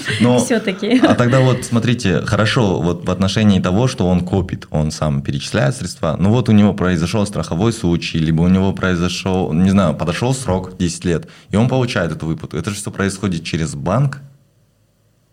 [0.20, 1.00] Но, Все-таки.
[1.00, 5.74] А тогда вот, смотрите, хорошо, вот в отношении того, что он копит, он сам перечисляет
[5.74, 10.32] средства, ну вот у него произошел страховой случай, либо у него произошел, не знаю, подошел
[10.32, 12.56] срок 10 лет, и он получает эту выплату.
[12.56, 14.20] Это же все происходит через банк,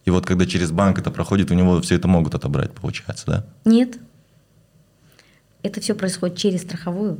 [0.06, 3.45] и вот когда через банк это проходит, у него все это могут отобрать, получается, да?
[3.66, 3.98] Нет,
[5.64, 7.20] это все происходит через страховую,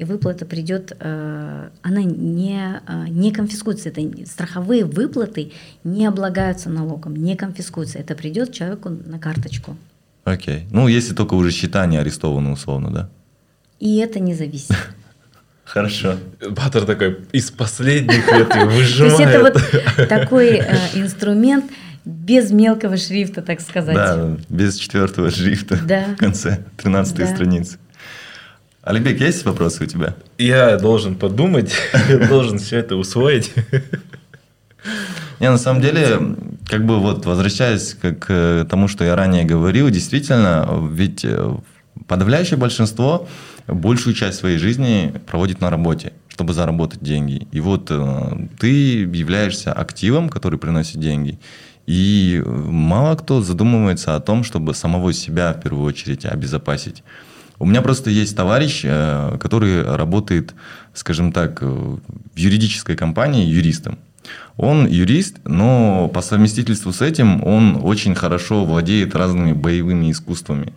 [0.00, 3.90] и выплата придет, э, она не, э, не конфискуется.
[3.90, 5.52] Это страховые выплаты
[5.84, 7.98] не облагаются налогом, не конфискуются.
[7.98, 9.76] Это придет человеку на карточку.
[10.24, 10.66] Окей.
[10.70, 13.10] Ну, если только уже счета не арестованы условно, да?
[13.78, 14.74] И это не зависит.
[15.64, 16.16] Хорошо.
[16.50, 18.96] Баттер такой из последних лет выжимает.
[18.96, 21.66] То есть это вот такой э, инструмент,
[22.04, 23.94] без мелкого шрифта, так сказать.
[23.94, 26.04] Да, без четвертого шрифта да.
[26.14, 27.26] в конце 13 да.
[27.26, 27.78] страницы.
[28.82, 30.14] Олег, есть вопросы у тебя?
[30.38, 31.72] Я должен подумать,
[32.08, 33.52] я должен все это усвоить.
[35.38, 36.18] Не, на самом деле,
[36.66, 41.56] как бы вот возвращаясь к тому, что я ранее говорил, действительно, ведь э,
[42.06, 43.28] подавляющее большинство
[43.66, 47.46] большую часть своей жизни проводит на работе, чтобы заработать деньги.
[47.52, 51.38] И вот э, ты являешься активом, который приносит деньги.
[51.90, 57.02] И мало кто задумывается о том, чтобы самого себя в первую очередь обезопасить.
[57.58, 60.54] У меня просто есть товарищ, э, который работает,
[60.94, 61.98] скажем так, в
[62.36, 63.98] юридической компании юристом.
[64.56, 70.72] Он юрист, но по совместительству с этим он очень хорошо владеет разными боевыми искусствами.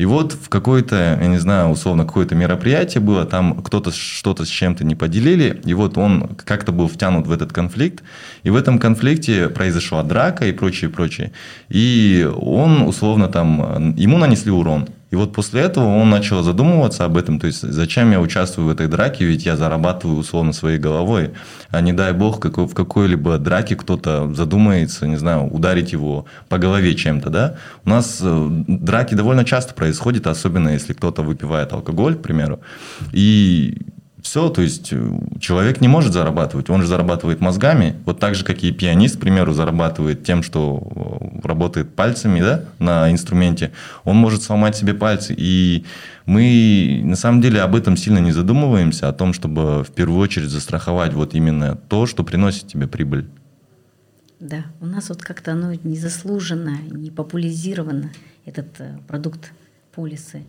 [0.00, 4.48] И вот в какое-то, я не знаю, условно, какое-то мероприятие было, там кто-то что-то с
[4.48, 8.02] чем-то не поделили, и вот он как-то был втянут в этот конфликт,
[8.42, 11.32] и в этом конфликте произошла драка и прочее, прочее.
[11.68, 14.88] И он, условно, там, ему нанесли урон.
[15.10, 18.70] И вот после этого он начал задумываться об этом, то есть зачем я участвую в
[18.70, 21.32] этой драке, ведь я зарабатываю условно своей головой,
[21.70, 26.58] а не дай бог какой, в какой-либо драке кто-то задумается, не знаю, ударить его по
[26.58, 27.56] голове чем-то, да.
[27.84, 32.60] У нас э, драки довольно часто происходят, особенно если кто-то выпивает алкоголь, к примеру,
[33.12, 33.78] и
[34.22, 38.44] все, то есть э, человек не может зарабатывать, он же зарабатывает мозгами, вот так же,
[38.44, 43.72] как и пианист, к примеру, зарабатывает тем, что э, работает пальцами да, на инструменте,
[44.04, 45.34] он может сломать себе пальцы.
[45.36, 45.84] И
[46.26, 50.48] мы на самом деле об этом сильно не задумываемся, о том, чтобы в первую очередь
[50.48, 53.28] застраховать вот именно то, что приносит тебе прибыль.
[54.38, 58.10] Да, у нас вот как-то оно незаслуженно, не популяризировано,
[58.46, 59.52] этот э, продукт
[59.92, 60.44] полисы.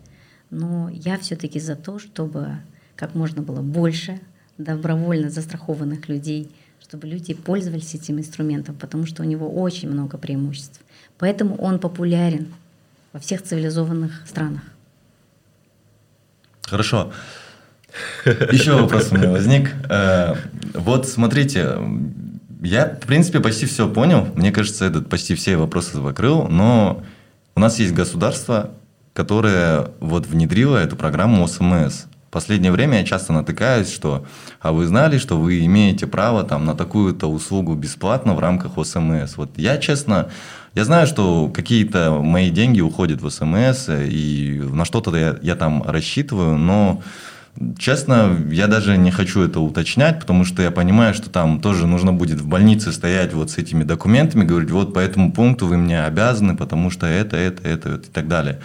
[0.50, 2.58] Но я все-таки за то, чтобы
[2.96, 4.20] как можно было больше
[4.58, 10.80] добровольно застрахованных людей, чтобы люди пользовались этим инструментом, потому что у него очень много преимуществ.
[11.18, 12.48] Поэтому он популярен
[13.12, 14.62] во всех цивилизованных странах.
[16.62, 17.12] Хорошо.
[18.24, 19.70] Еще вопрос у меня возник.
[19.88, 20.34] Э,
[20.74, 21.76] вот смотрите,
[22.62, 24.28] я, в принципе, почти все понял.
[24.34, 27.04] Мне кажется, этот почти все вопросы закрыл, но
[27.54, 28.70] у нас есть государство,
[29.12, 34.26] которое вот внедрило эту программу ОСМС последнее время я часто натыкаюсь, что
[34.60, 39.36] а вы знали, что вы имеете право там, на такую-то услугу бесплатно в рамках ОСМС.
[39.36, 40.30] Вот я, честно,
[40.74, 45.82] я знаю, что какие-то мои деньги уходят в СМС, и на что-то я, я там
[45.82, 47.02] рассчитываю, но
[47.78, 52.10] Честно, я даже не хочу это уточнять, потому что я понимаю, что там тоже нужно
[52.10, 56.02] будет в больнице стоять вот с этими документами, говорить, вот по этому пункту вы мне
[56.02, 58.62] обязаны, потому что это, это, это и так далее.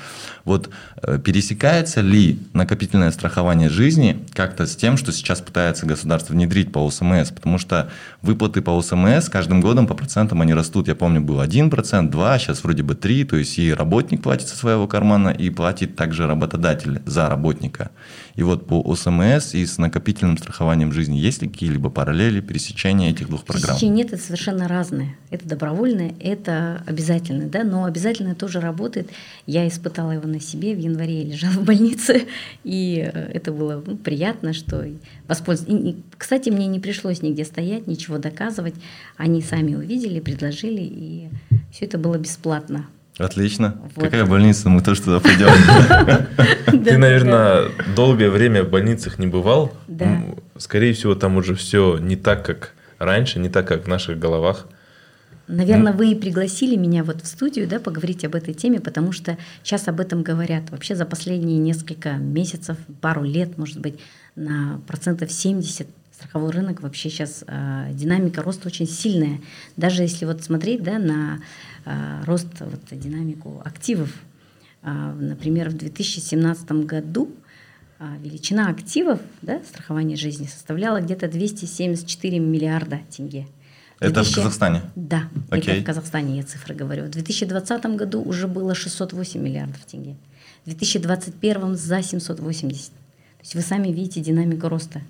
[0.47, 0.69] Вот
[1.03, 6.79] э, пересекается ли накопительное страхование жизни как-то с тем, что сейчас пытается государство внедрить по
[6.79, 7.31] ОСМС?
[7.31, 7.89] Потому что
[8.21, 10.87] выплаты по ОСМС каждым годом по процентам они растут.
[10.87, 13.25] Я помню, был 1%, 2%, сейчас вроде бы 3%.
[13.25, 17.91] То есть и работник платит со своего кармана, и платит также работодатель за работника.
[18.35, 21.17] И вот по ОСМС и с накопительным страхованием жизни?
[21.17, 23.77] Есть ли какие-либо параллели, пересечения этих двух программ?
[23.81, 25.17] Нет, это совершенно разные.
[25.29, 29.09] Это добровольное, это обязательное, да, но обязательное тоже работает.
[29.45, 32.27] Я испытала его на себе, в январе я лежала в больнице,
[32.63, 34.85] и э, это было ну, приятно, что
[35.27, 35.95] воспользоваться.
[36.17, 38.75] Кстати, мне не пришлось нигде стоять, ничего доказывать.
[39.17, 41.29] Они сами увидели, предложили, и
[41.71, 42.88] все это было бесплатно.
[43.17, 43.75] Отлично.
[43.95, 44.05] Вот.
[44.05, 44.69] Какая больница?
[44.69, 45.49] Мы тоже туда пойдем.
[46.83, 49.73] Ты, наверное, долгое время в больницах не бывал.
[49.88, 50.23] Да.
[50.57, 54.67] Скорее всего, там уже все не так, как раньше, не так, как в наших головах.
[55.47, 59.37] Наверное, вы и пригласили меня вот в студию, да, поговорить об этой теме, потому что
[59.63, 60.69] сейчас об этом говорят.
[60.71, 63.97] Вообще за последние несколько месяцев, пару лет, может быть,
[64.35, 69.39] на процентов 70 страховой рынок вообще сейчас э, динамика роста очень сильная.
[69.77, 71.39] Даже если вот смотреть да, на
[71.85, 74.13] э, рост, вот, динамику активов,
[74.81, 77.31] э, например, в 2017 году
[77.99, 83.45] э, величина активов да, страхования жизни составляла где-то 274 миллиарда тенге.
[83.99, 84.31] Это 2000...
[84.31, 84.81] в Казахстане?
[84.95, 85.71] Да, okay.
[85.71, 87.05] это в Казахстане, я цифры говорю.
[87.05, 90.15] В 2020 году уже было 608 миллиардов тенге.
[90.65, 92.91] В 2021 за 780.
[92.91, 92.93] То
[93.41, 95.01] есть вы сами видите динамику роста.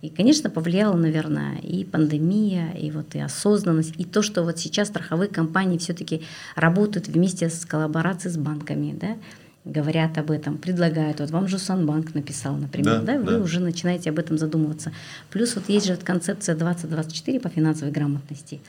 [0.00, 4.88] И, конечно, повлияла, наверное, и пандемия, и вот и осознанность, и то, что вот сейчас
[4.88, 6.22] страховые компании все-таки
[6.54, 9.16] работают вместе с коллаборацией с банками, да,
[9.68, 11.20] говорят об этом, предлагают.
[11.20, 13.18] Вот вам же Санбанк написал, например, да, да?
[13.18, 13.38] вы да.
[13.38, 14.92] уже начинаете об этом задумываться.
[15.30, 18.60] Плюс вот есть же концепция 2024 по финансовой грамотности.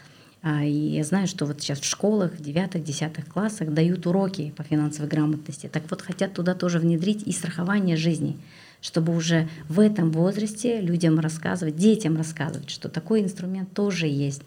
[0.42, 4.54] А, и я знаю, что вот сейчас в школах, в девятых, десятых классах дают уроки
[4.56, 5.70] по финансовой грамотности.
[5.72, 8.38] Так вот, хотят туда тоже внедрить и страхование жизни
[8.82, 14.42] чтобы уже в этом возрасте людям рассказывать, детям рассказывать, что такой инструмент тоже есть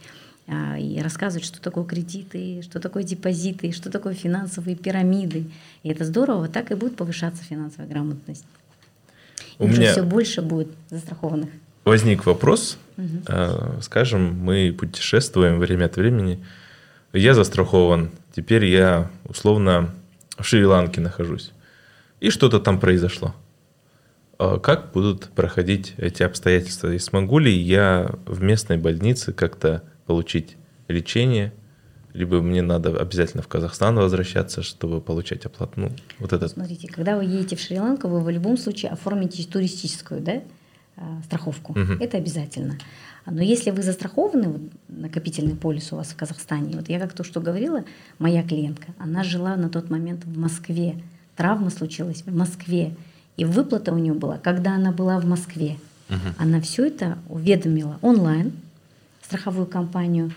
[0.47, 5.51] и рассказывать, что такое кредиты, что такое депозиты, что такое финансовые пирамиды.
[5.83, 8.45] И это здорово, так и будет повышаться финансовая грамотность.
[9.59, 11.51] У и меня все больше будет застрахованных.
[11.85, 12.79] Возник вопрос.
[12.97, 13.83] Угу.
[13.83, 16.45] Скажем, мы путешествуем время от времени.
[17.13, 18.11] Я застрахован.
[18.35, 19.95] Теперь я условно
[20.39, 21.53] в Шри-Ланке нахожусь.
[22.21, 23.35] И что-то там произошло.
[24.39, 26.93] А как будут проходить эти обстоятельства?
[26.93, 30.57] И смогу ли я в местной больнице как-то получить
[30.89, 31.53] лечение,
[32.13, 35.73] либо мне надо обязательно в Казахстан возвращаться, чтобы получать оплату.
[35.77, 36.49] Ну, вот это.
[36.49, 40.43] Смотрите, когда вы едете в Шри-Ланку, вы в любом случае оформите туристическую да,
[40.97, 41.73] а, страховку.
[41.73, 41.93] Угу.
[42.01, 42.79] Это обязательно.
[43.25, 47.25] Но если вы застрахованы, вот, накопительный полис у вас в Казахстане, вот я как то
[47.25, 47.85] что говорила,
[48.19, 51.01] моя клиентка, она жила на тот момент в Москве.
[51.37, 52.95] Травма случилась в Москве.
[53.37, 55.79] И выплата у нее была, когда она была в Москве.
[56.11, 56.35] Угу.
[56.39, 58.53] Она все это уведомила онлайн
[59.23, 60.33] страховую компанию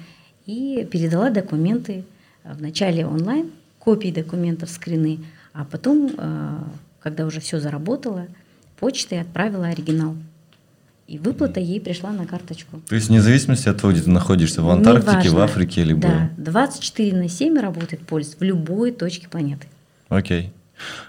[0.45, 2.03] и передала документы
[2.43, 5.19] вначале онлайн, копии документов, скрины,
[5.53, 6.57] а потом, э,
[6.99, 8.27] когда уже все заработало,
[8.79, 10.15] почтой отправила оригинал.
[11.07, 12.81] И выплата ей пришла на карточку.
[12.89, 16.01] То есть вне зависимости от того, где ты находишься, в Антарктике, в Африке, либо...
[16.01, 19.67] Да, 24 на 7 работает полис в любой точке планеты.
[20.09, 20.51] Окей.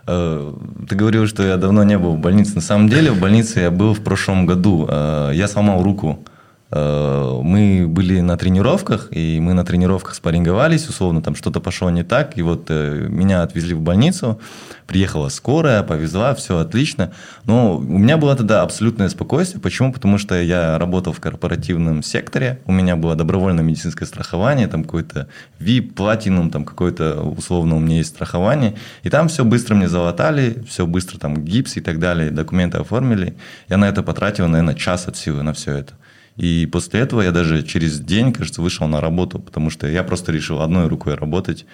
[0.07, 0.55] Э,
[0.89, 2.55] ты говорил, что я давно не был в больнице.
[2.55, 4.87] На самом деле в больнице я был в прошлом году.
[4.89, 6.23] Э, я сломал руку.
[6.71, 12.03] Э, мы были на тренировках, и мы на тренировках спарринговались, условно, там что-то пошло не
[12.03, 14.41] так, и вот меня отвезли в больницу,
[14.87, 17.13] приехала скорая, повезла, все отлично.
[17.45, 19.61] Но у меня было тогда абсолютное спокойствие.
[19.61, 19.93] Почему?
[19.93, 25.29] Потому что я работал в корпоративном секторе, у меня было добровольное медицинское страхование, там какой-то
[25.61, 28.75] VIP, платинум, там какое-то, условно, у меня есть страхование.
[29.03, 33.37] И там все быстро мне залатали, все быстро, там гипс и так далее, документы оформили.
[33.69, 35.95] Я на это потратил, наверное, час от силы на все это.
[36.37, 40.33] И после этого я даже через день, кажется, вышел на работу, потому что я просто
[40.33, 41.67] решил одной рукой работать.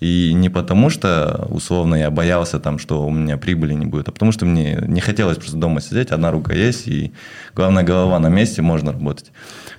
[0.00, 4.12] И не потому, что условно я боялся, там, что у меня прибыли не будет, а
[4.12, 7.12] потому что мне не хотелось просто дома сидеть, одна рука есть, и
[7.54, 9.32] главное, голова на месте, можно работать.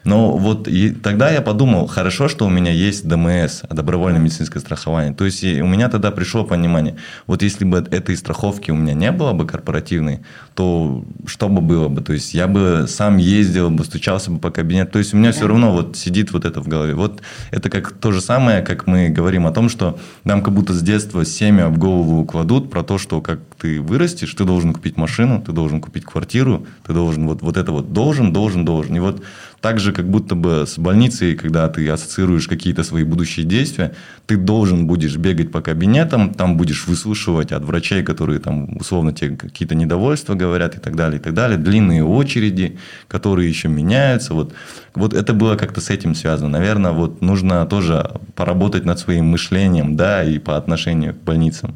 [0.03, 5.13] Но вот и тогда я подумал, хорошо, что у меня есть ДМС, добровольное медицинское страхование.
[5.13, 6.95] То есть у меня тогда пришло понимание,
[7.27, 10.21] вот если бы этой страховки у меня не было бы корпоративной,
[10.57, 12.01] то что бы было бы?
[12.01, 14.93] То есть я бы сам ездил бы, стучался бы по кабинету.
[14.93, 15.37] То есть у меня да.
[15.37, 16.95] все равно вот сидит вот это в голове.
[16.95, 20.73] Вот это как то же самое, как мы говорим о том, что нам как будто
[20.73, 24.97] с детства семя в голову кладут про то, что как ты вырастешь, ты должен купить
[24.97, 28.95] машину, ты должен купить квартиру, ты должен вот, вот это вот должен, должен, должен.
[28.95, 29.21] И вот
[29.61, 33.93] так же, как будто бы с больницей, когда ты ассоциируешь какие-то свои будущие действия,
[34.25, 39.35] ты должен будешь бегать по кабинетам, там будешь выслушивать от врачей, которые там условно тебе
[39.35, 41.57] какие-то недовольства говорят и так далее, и так далее.
[41.57, 42.77] Длинные очереди,
[43.07, 44.33] которые еще меняются.
[44.33, 44.53] Вот,
[44.93, 46.49] вот это было как-то с этим связано.
[46.49, 51.75] Наверное, вот нужно тоже поработать над своим мышлением, да, и по отношению к больницам.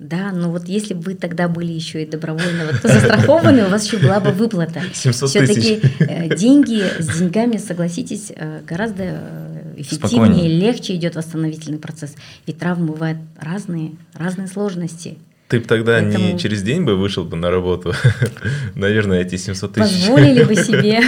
[0.00, 3.84] Да, но вот если бы вы тогда были еще и добровольно вот, застрахованы, у вас
[3.86, 4.80] еще была бы выплата.
[4.94, 10.58] 700 Все-таки э, деньги с деньгами, согласитесь, э, гораздо э, эффективнее, Спокойнее.
[10.58, 12.14] легче идет восстановительный процесс.
[12.46, 15.18] Ведь травмы бывают разные, разные сложности.
[15.48, 17.92] Ты бы тогда Поэтому- не через день бы вышел бы на работу.
[18.74, 20.06] Наверное, эти 700 тысяч.
[20.06, 21.00] Позволили бы себе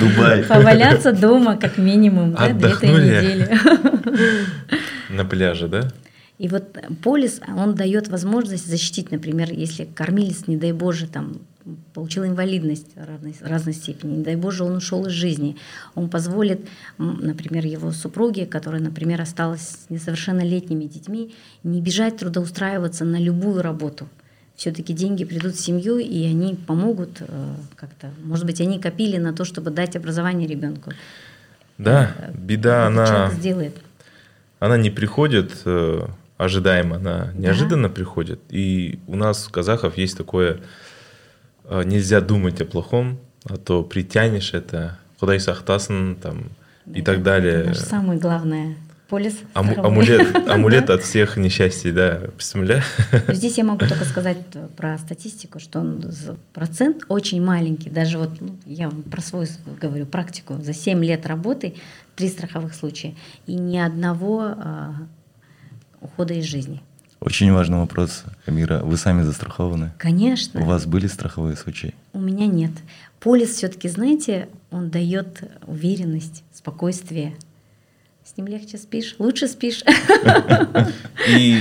[0.00, 0.42] Дубай.
[0.42, 3.04] поваляться дома как минимум да, две-три Отдохнули.
[3.04, 3.58] недели.
[5.10, 5.92] На пляже, да?
[6.40, 11.36] И вот полис, он дает возможность защитить, например, если кормилец, не дай Боже, там
[11.92, 15.58] получил инвалидность разной, разной степени, не дай Боже, он ушел из жизни,
[15.94, 16.66] он позволит,
[16.96, 24.08] например, его супруге, которая, например, осталась с несовершеннолетними детьми, не бежать трудоустраиваться на любую работу.
[24.56, 28.12] Все-таки деньги придут в семью, и они помогут э, как-то.
[28.24, 30.92] Может быть, они копили на то, чтобы дать образование ребенку.
[31.76, 33.76] Да, беда, Этот она, сделает.
[34.58, 36.06] она не приходит э,
[36.40, 38.40] ожидаемо, она неожиданно приходит.
[38.48, 40.60] И у нас, у казахов, есть такое,
[41.64, 46.44] э, нельзя думать о плохом, а то притянешь это, худай сахтасын, там,
[46.92, 47.60] и так далее.
[47.60, 48.76] Это наше самое главное.
[49.08, 52.84] Полис Аму- амулет, амулет от всех несчастий, да, представляешь?
[53.26, 54.38] Но Здесь я могу только сказать
[54.76, 56.04] про статистику, что он
[56.54, 57.90] процент очень маленький.
[57.90, 59.48] Даже вот ну, я про свою
[59.80, 60.58] говорю практику.
[60.62, 61.74] За 7 лет работы
[62.14, 63.16] три страховых случая
[63.48, 64.94] и ни одного а,
[66.00, 66.82] ухода из жизни.
[67.20, 68.78] Очень важный вопрос, Амира.
[68.78, 69.92] Вы сами застрахованы?
[69.98, 71.94] Конечно, У вас были страховые случаи?
[72.14, 72.72] у меня нет.
[73.20, 77.34] Полис все-таки, знаете, он дает уверенность, спокойствие.
[78.24, 79.82] С ним легче спишь, лучше спишь.
[81.28, 81.60] И,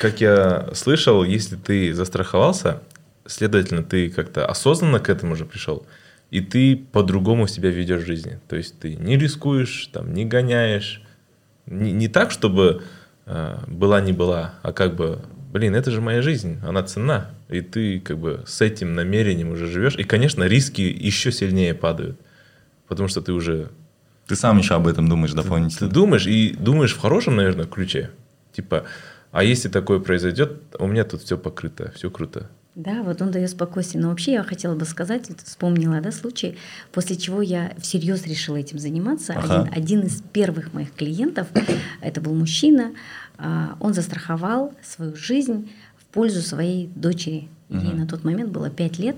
[0.00, 2.80] как я слышал, если ты застраховался,
[3.26, 5.86] следовательно, ты как-то осознанно к этому же пришел,
[6.30, 8.38] и ты по-другому себя ведешь в жизни.
[8.48, 11.02] То есть ты не рискуешь, там, не гоняешь.
[11.66, 12.82] Не, не так, чтобы
[13.26, 15.20] была не была, а как бы,
[15.52, 17.30] блин, это же моя жизнь, она ценна.
[17.48, 19.96] И ты как бы с этим намерением уже живешь.
[19.96, 22.18] И, конечно, риски еще сильнее падают.
[22.88, 23.70] Потому что ты уже
[24.26, 25.90] Ты сам еще об этом думаешь ты дополнительно.
[25.90, 28.10] думаешь, и думаешь в хорошем, наверное, ключе.
[28.52, 28.84] Типа,
[29.32, 32.50] а если такое произойдет, у меня тут все покрыто, все круто.
[32.74, 34.02] Да, вот он дает спокойствие.
[34.02, 36.56] Но вообще я хотела бы сказать, вот вспомнила да, случай,
[36.92, 39.34] после чего я всерьез решила этим заниматься.
[39.34, 39.62] Ага.
[39.62, 41.46] Один, один из первых моих клиентов,
[42.00, 42.92] это был мужчина,
[43.38, 47.48] а, он застраховал свою жизнь в пользу своей дочери.
[47.68, 47.98] Ей Мгм.
[48.00, 49.16] на тот момент было 5 лет.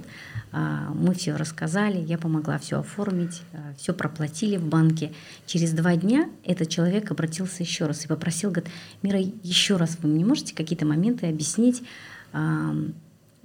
[0.53, 3.43] А, Мы все рассказали, я помогла все оформить,
[3.79, 5.13] все проплатили в банке.
[5.47, 8.71] Через два дня этот человек обратился еще раз и попросил, говорит,
[9.03, 11.83] Мира, еще раз вы мне можете какие-то моменты объяснить?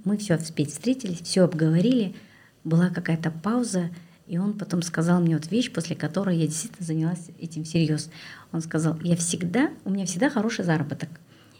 [0.04, 2.14] Мы все спеть встретились, все обговорили,
[2.64, 3.90] была какая-то пауза,
[4.26, 8.10] и он потом сказал мне вот вещь, после которой я действительно занялась этим всерьез.
[8.50, 11.08] Он сказал, я всегда, у меня всегда хороший заработок.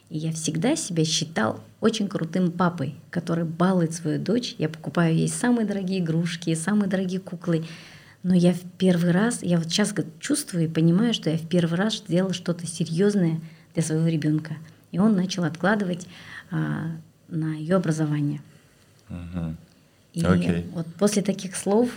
[0.09, 4.55] И я всегда себя считал очень крутым папой, который балует свою дочь.
[4.59, 7.65] Я покупаю ей самые дорогие игрушки, самые дорогие куклы.
[8.23, 11.77] Но я в первый раз, я вот сейчас чувствую и понимаю, что я в первый
[11.77, 13.41] раз сделала что-то серьезное
[13.75, 14.57] для своего ребенка.
[14.93, 16.07] И он начал откладывать
[16.51, 16.91] а,
[17.33, 18.41] на ее образование.
[19.09, 19.57] Мгм.
[20.15, 20.67] И Окей.
[20.73, 21.89] вот после таких слов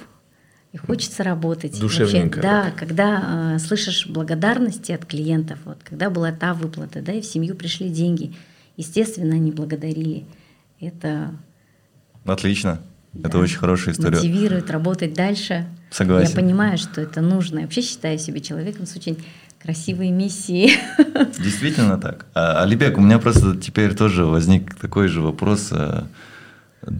[0.72, 1.80] и хочется работать.
[1.80, 2.38] Душевненько.
[2.38, 7.22] Вообще, да, когда э, слышишь благодарности от клиентов, вот, когда была та выплата, да, и
[7.22, 8.34] в семью пришли деньги,
[8.78, 10.26] естественно, они благодарили.
[10.80, 11.32] Это
[12.26, 12.82] Отлично.
[13.14, 13.40] Это Да.
[13.40, 14.18] очень хорошая история.
[14.18, 15.66] мотивирует работать дальше.
[15.92, 16.30] Согласен.
[16.30, 17.60] Я понимаю, что это нужно.
[17.60, 19.24] Я вообще считаю себя человеком с очень
[19.66, 20.78] красивой миссией.
[21.44, 22.28] Действительно так.
[22.36, 25.70] А, Алибек, у меня просто теперь тоже возник такой же вопрос.
[25.72, 26.08] а,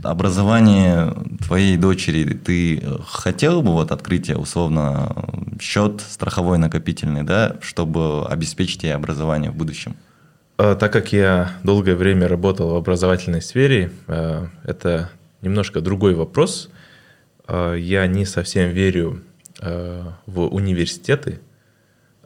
[0.04, 1.14] Образование
[1.46, 5.30] твоей дочери, ты э, хотел бы вот открыть ей, условно
[5.62, 9.96] счет страховой накопительный, да, чтобы обеспечить ей образование в будущем?
[10.58, 15.12] А, Так как я долгое время работал в образовательной сфере, а, это
[15.42, 16.70] немножко другой вопрос.
[17.48, 19.22] Я не совсем верю
[19.62, 21.42] в университеты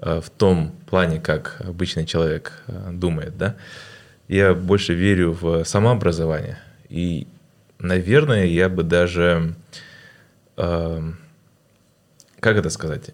[0.02, 3.38] в том плане, как обычный человек а, думает.
[3.38, 3.56] Да?
[4.28, 6.60] Я больше верю в самообразование.
[6.90, 7.28] И,
[7.80, 9.56] наверное, я бы даже,
[10.58, 11.04] а,
[12.40, 13.12] как это сказать,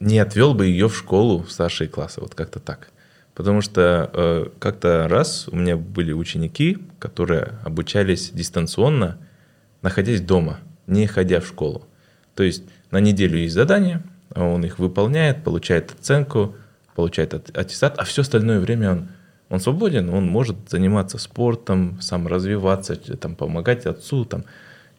[0.00, 2.90] не отвел бы ее в школу в старшие классы, вот как-то так.
[3.34, 9.18] Потому что э, как-то раз у меня были ученики, которые обучались дистанционно,
[9.82, 11.86] находясь дома, не ходя в школу.
[12.34, 14.02] То есть на неделю есть задание,
[14.34, 16.54] он их выполняет, получает оценку,
[16.94, 19.08] получает ат- аттестат, а все остальное время он,
[19.48, 24.24] он свободен, он может заниматься спортом, сам развиваться, там, помогать отцу.
[24.24, 24.44] Там.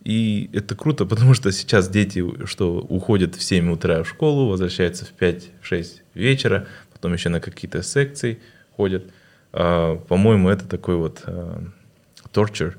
[0.03, 5.05] И это круто, потому что сейчас дети, что уходят в 7 утра в школу, возвращаются
[5.05, 8.39] в 5-6 вечера, потом еще на какие-то секции
[8.75, 9.05] ходят.
[9.53, 11.63] А, по-моему, это такой вот а,
[12.33, 12.75] torture,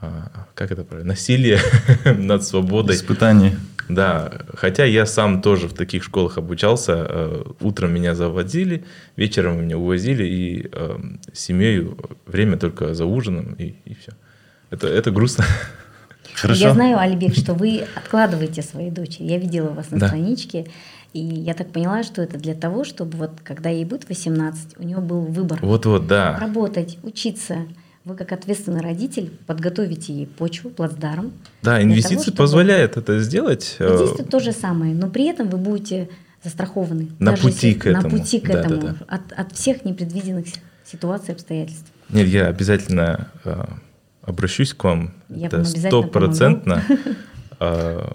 [0.00, 1.58] а, как это правильно, насилие
[2.04, 2.96] над свободой.
[2.96, 3.56] Испытание.
[3.88, 7.44] Да, хотя я сам тоже в таких школах обучался.
[7.60, 8.84] Утром меня заводили,
[9.16, 10.98] вечером меня увозили, и э,
[11.32, 11.94] с семьей
[12.26, 14.12] время только за ужином, и, и все.
[14.70, 15.44] Это, это грустно.
[16.34, 16.60] Хорошо.
[16.60, 19.24] Я знаю, Альбек, что вы откладываете своей дочери.
[19.24, 20.08] Я видела вас на Да.
[20.08, 20.66] страничке,
[21.12, 24.82] и я так поняла, что это для того, чтобы вот когда ей будет 18, у
[24.82, 26.36] нее был выбор Вот-вот, да.
[26.38, 27.58] работать, учиться.
[28.06, 31.32] Вы как ответственный родитель подготовите ей почву, плацдарм.
[31.62, 33.74] Да, инвестиции того, чтобы- позволяют это сделать.
[33.80, 36.08] Вот здесь Э, то же самое, но при этом вы будете
[36.44, 37.08] застрахованы.
[37.18, 38.02] На даже пути если- к этому.
[38.04, 38.80] На пути к Да, да, этому.
[38.80, 38.94] да.
[39.08, 40.46] От, от всех непредвиденных
[40.84, 41.90] ситуаций, обстоятельств.
[42.08, 43.64] Нет, я обязательно э,
[44.22, 45.12] обращусь к вам.
[45.28, 46.84] Я это стопроцентно.
[47.58, 48.06] Э,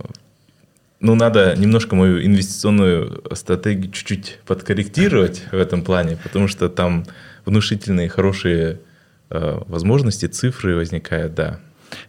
[1.01, 7.05] Ну, надо немножко мою инвестиционную стратегию чуть-чуть подкорректировать в этом плане, потому что там
[7.43, 8.79] внушительные, хорошие
[9.67, 11.59] возможности, цифры возникают, да.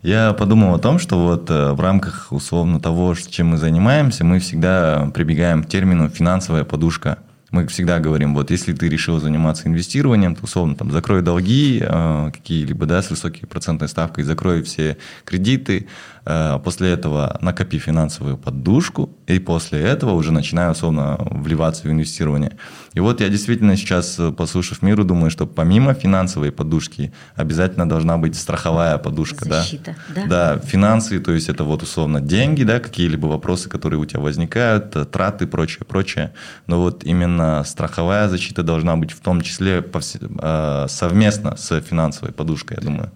[0.02, 4.38] Я подумал о том, что вот э, в рамках условно того, чем мы занимаемся, мы
[4.38, 7.18] всегда прибегаем к термину финансовая подушка.
[7.50, 12.30] Мы всегда говорим, вот если ты решил заниматься инвестированием, то условно там закрой долги э,
[12.32, 15.86] какие-либо, да, с высокой процентной ставкой, закрой все кредиты,
[16.24, 22.52] э, после этого накопи финансовую подушку, и после этого уже начинай условно вливаться в инвестирование.
[22.95, 28.18] И вот я действительно сейчас, э, послушав миру, думаю, что помимо финансовой подушки обязательно должна
[28.18, 29.61] быть страховая подушка, да?
[29.61, 30.26] Защита, да?
[30.26, 34.95] Да, финансы, то есть это вот условно деньги, да, какие-либо вопросы, которые у тебя возникают,
[34.97, 36.32] э, траты, прочее, прочее.
[36.66, 42.76] Но вот именно страховая защита должна быть в том числе э, совместно с финансовой подушкой,
[42.80, 43.11] я думаю.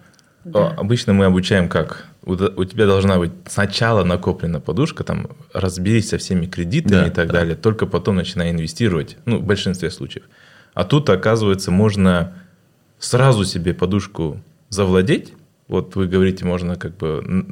[0.53, 2.05] А, Обычно мы обучаем как?
[2.27, 7.07] У, т- у тебя должна быть сначала накоплена подушка, там разберись со всеми кредитами Да,
[7.07, 7.33] и так да.
[7.33, 9.17] далее, только потом начинай инвестировать.
[9.25, 10.25] Ну, в большинстве случаев.
[10.73, 12.33] А тут, оказывается, можно
[12.99, 15.33] сразу себе подушку завладеть.
[15.67, 17.45] Вот вы говорите, можно как бы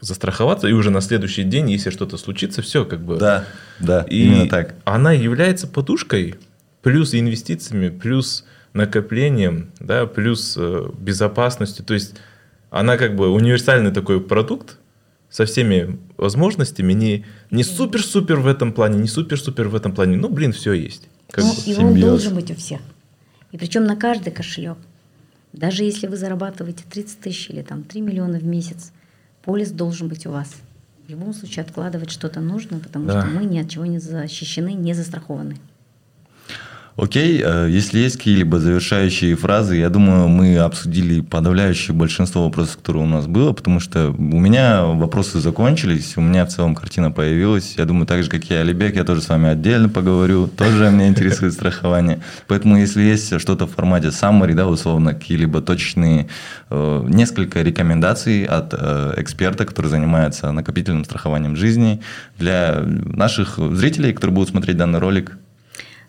[0.00, 3.16] застраховаться, и уже на следующий день, если что-то случится, все как бы.
[3.16, 3.44] Да,
[3.80, 4.74] да, И именно так.
[4.84, 6.36] она является подушкой,
[6.82, 11.84] плюс инвестициями, плюс накоплением, да, плюс э, безопасностью.
[11.84, 12.14] То есть
[12.70, 14.78] она как бы универсальный такой продукт
[15.28, 20.16] со всеми возможностями, не, не супер-супер в этом плане, не супер-супер в этом плане.
[20.16, 21.08] Ну, блин, все есть.
[21.30, 22.80] Как Ну, и он должен быть у всех.
[23.52, 24.78] И причем на каждый кошелек.
[25.52, 28.92] Даже если вы зарабатываете 30 тысяч или там 3 миллиона в месяц,
[29.42, 30.54] полис должен быть у вас.
[31.06, 33.22] В любом случае откладывать что-то нужно, потому Да.
[33.22, 35.56] что мы ни от чего не защищены, не застрахованы.
[36.96, 43.04] Окей, э, если есть какие-либо завершающие фразы, я думаю, мы обсудили подавляющее большинство вопросов, которые
[43.04, 47.74] у нас было, потому что у меня вопросы закончились, у меня в целом картина появилась.
[47.78, 51.08] Я думаю, так же, как и Алибек, я тоже с вами отдельно поговорю, тоже меня
[51.08, 52.20] интересует страхование.
[52.48, 56.26] Поэтому, если есть что-то в формате summary, да, условно, какие-либо точные,
[56.70, 62.00] э, несколько рекомендаций от э, эксперта, который занимается накопительным страхованием жизни,
[62.36, 65.38] для наших зрителей, которые будут смотреть данный ролик,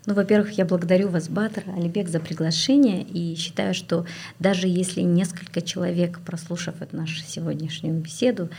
[0.07, 3.03] Ну, во-первых, я благодарю вас, Батр, Алибек, за приглашение.
[3.03, 4.05] И считаю, что
[4.39, 8.49] даже если несколько человек, прослушав эту нашу сегодняшнюю беседу,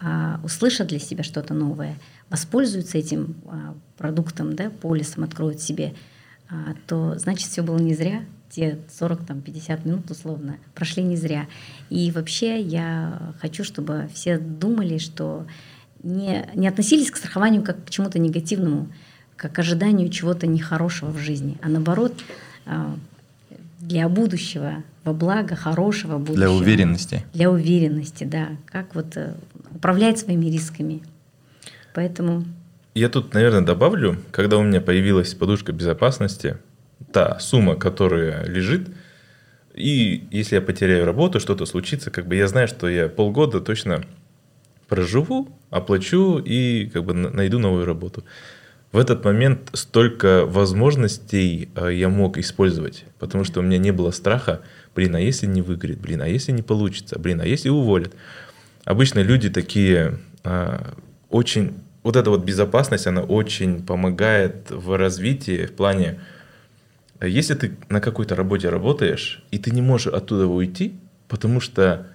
[0.00, 1.96] а, услышат для себя что-то новое,
[2.30, 5.94] воспользуются этим а, продуктом, да, полисом, откроют себе,
[6.48, 11.46] а, то значит все было не зря, те 40-50 минут условно прошли не зря.
[11.90, 15.46] И вообще я хочу, чтобы все думали, что
[16.02, 18.88] не, не относились к страхованию как к чему-то негативному,
[19.36, 22.14] как к ожиданию чего-то нехорошего в жизни, а наоборот
[22.64, 22.96] а,
[23.80, 26.36] для будущего, во благо хорошего будущего.
[26.36, 27.24] для уверенности.
[27.34, 28.48] Для уверенности, да.
[28.66, 29.34] Как вот э,
[29.74, 31.02] управлять своими рисками.
[31.94, 32.44] Поэтому
[32.94, 36.56] Я тут, наверное, добавлю, когда у меня появилась подушка безопасности,
[37.12, 38.88] та сумма, которая лежит,
[39.74, 44.02] и если я потеряю работу, что-то случится, как бы я знаю, что я полгода точно
[44.88, 48.24] проживу, оплачу и как бы на- найду новую работу.
[48.92, 54.10] В этот момент столько возможностей э, я мог использовать, потому что у меня не было
[54.10, 54.62] страха,
[54.94, 58.14] блин, а если не выгорит, блин, а если не получится, блин, а если уволят.
[58.84, 60.94] Обычно люди такие а,
[61.28, 61.74] очень...
[62.02, 66.20] Вот эта вот безопасность, она очень помогает в развитии в плане,
[67.18, 70.94] э, если ты на какой-то работе работаешь, и ты не можешь оттуда уйти,
[71.26, 72.06] потому что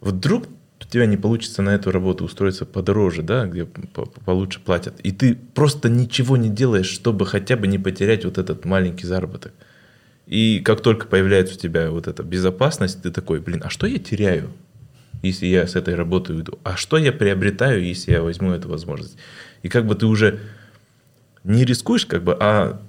[0.00, 0.46] вдруг
[0.86, 5.10] у тебя не получится на эту работу устроиться подороже, да, где по- получше платят, и
[5.10, 9.52] ты просто ничего не делаешь, чтобы хотя бы не потерять вот этот маленький заработок.
[10.26, 13.98] И как только появляется у тебя вот эта безопасность, ты такой, блин, а что я
[13.98, 14.52] теряю,
[15.22, 16.58] если я с этой работы уйду?
[16.62, 19.16] А что я приобретаю, если я возьму эту возможность?
[19.62, 20.38] И как бы ты уже
[21.42, 22.80] не рискуешь, как бы, а,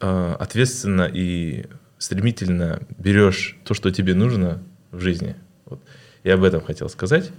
[0.00, 1.66] а, ответственно и
[1.98, 5.36] стремительно берешь то, что тебе нужно в жизни.
[5.64, 5.80] Вот.
[6.26, 7.30] Я об этом хотел сказать.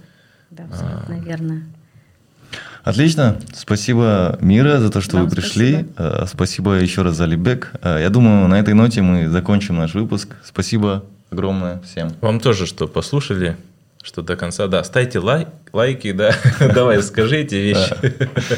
[0.50, 1.62] Да, абсолютно а, верно.
[2.84, 3.36] Отлично.
[3.52, 5.84] Спасибо, Мира, за то, что Вам вы пришли.
[5.92, 6.22] Спасибо.
[6.22, 7.70] Э, спасибо еще раз, Алибек.
[7.82, 10.36] Э, я думаю, на этой ноте мы закончим наш выпуск.
[10.42, 12.14] Спасибо огромное всем.
[12.22, 13.58] Вам тоже, что послушали
[14.08, 16.32] что до конца, да, ставьте лайк, лайки, да,
[16.74, 17.94] давай скажи эти вещи.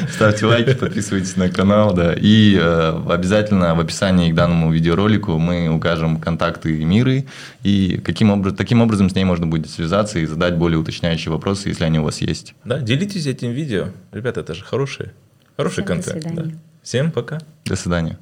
[0.09, 5.67] Ставьте лайки, подписывайтесь на канал, да, и э, обязательно в описании к данному видеоролику мы
[5.67, 7.25] укажем контакты Миры
[7.63, 11.67] и каким образом, таким образом с ней можно будет связаться и задать более уточняющие вопросы,
[11.67, 12.55] если они у вас есть.
[12.63, 15.11] Да, делитесь этим видео, ребята, это же хорошие,
[15.57, 16.15] хороший Всем контент.
[16.15, 16.51] До свидания.
[16.53, 16.59] Да.
[16.81, 17.39] Всем пока.
[17.65, 18.17] До свидания.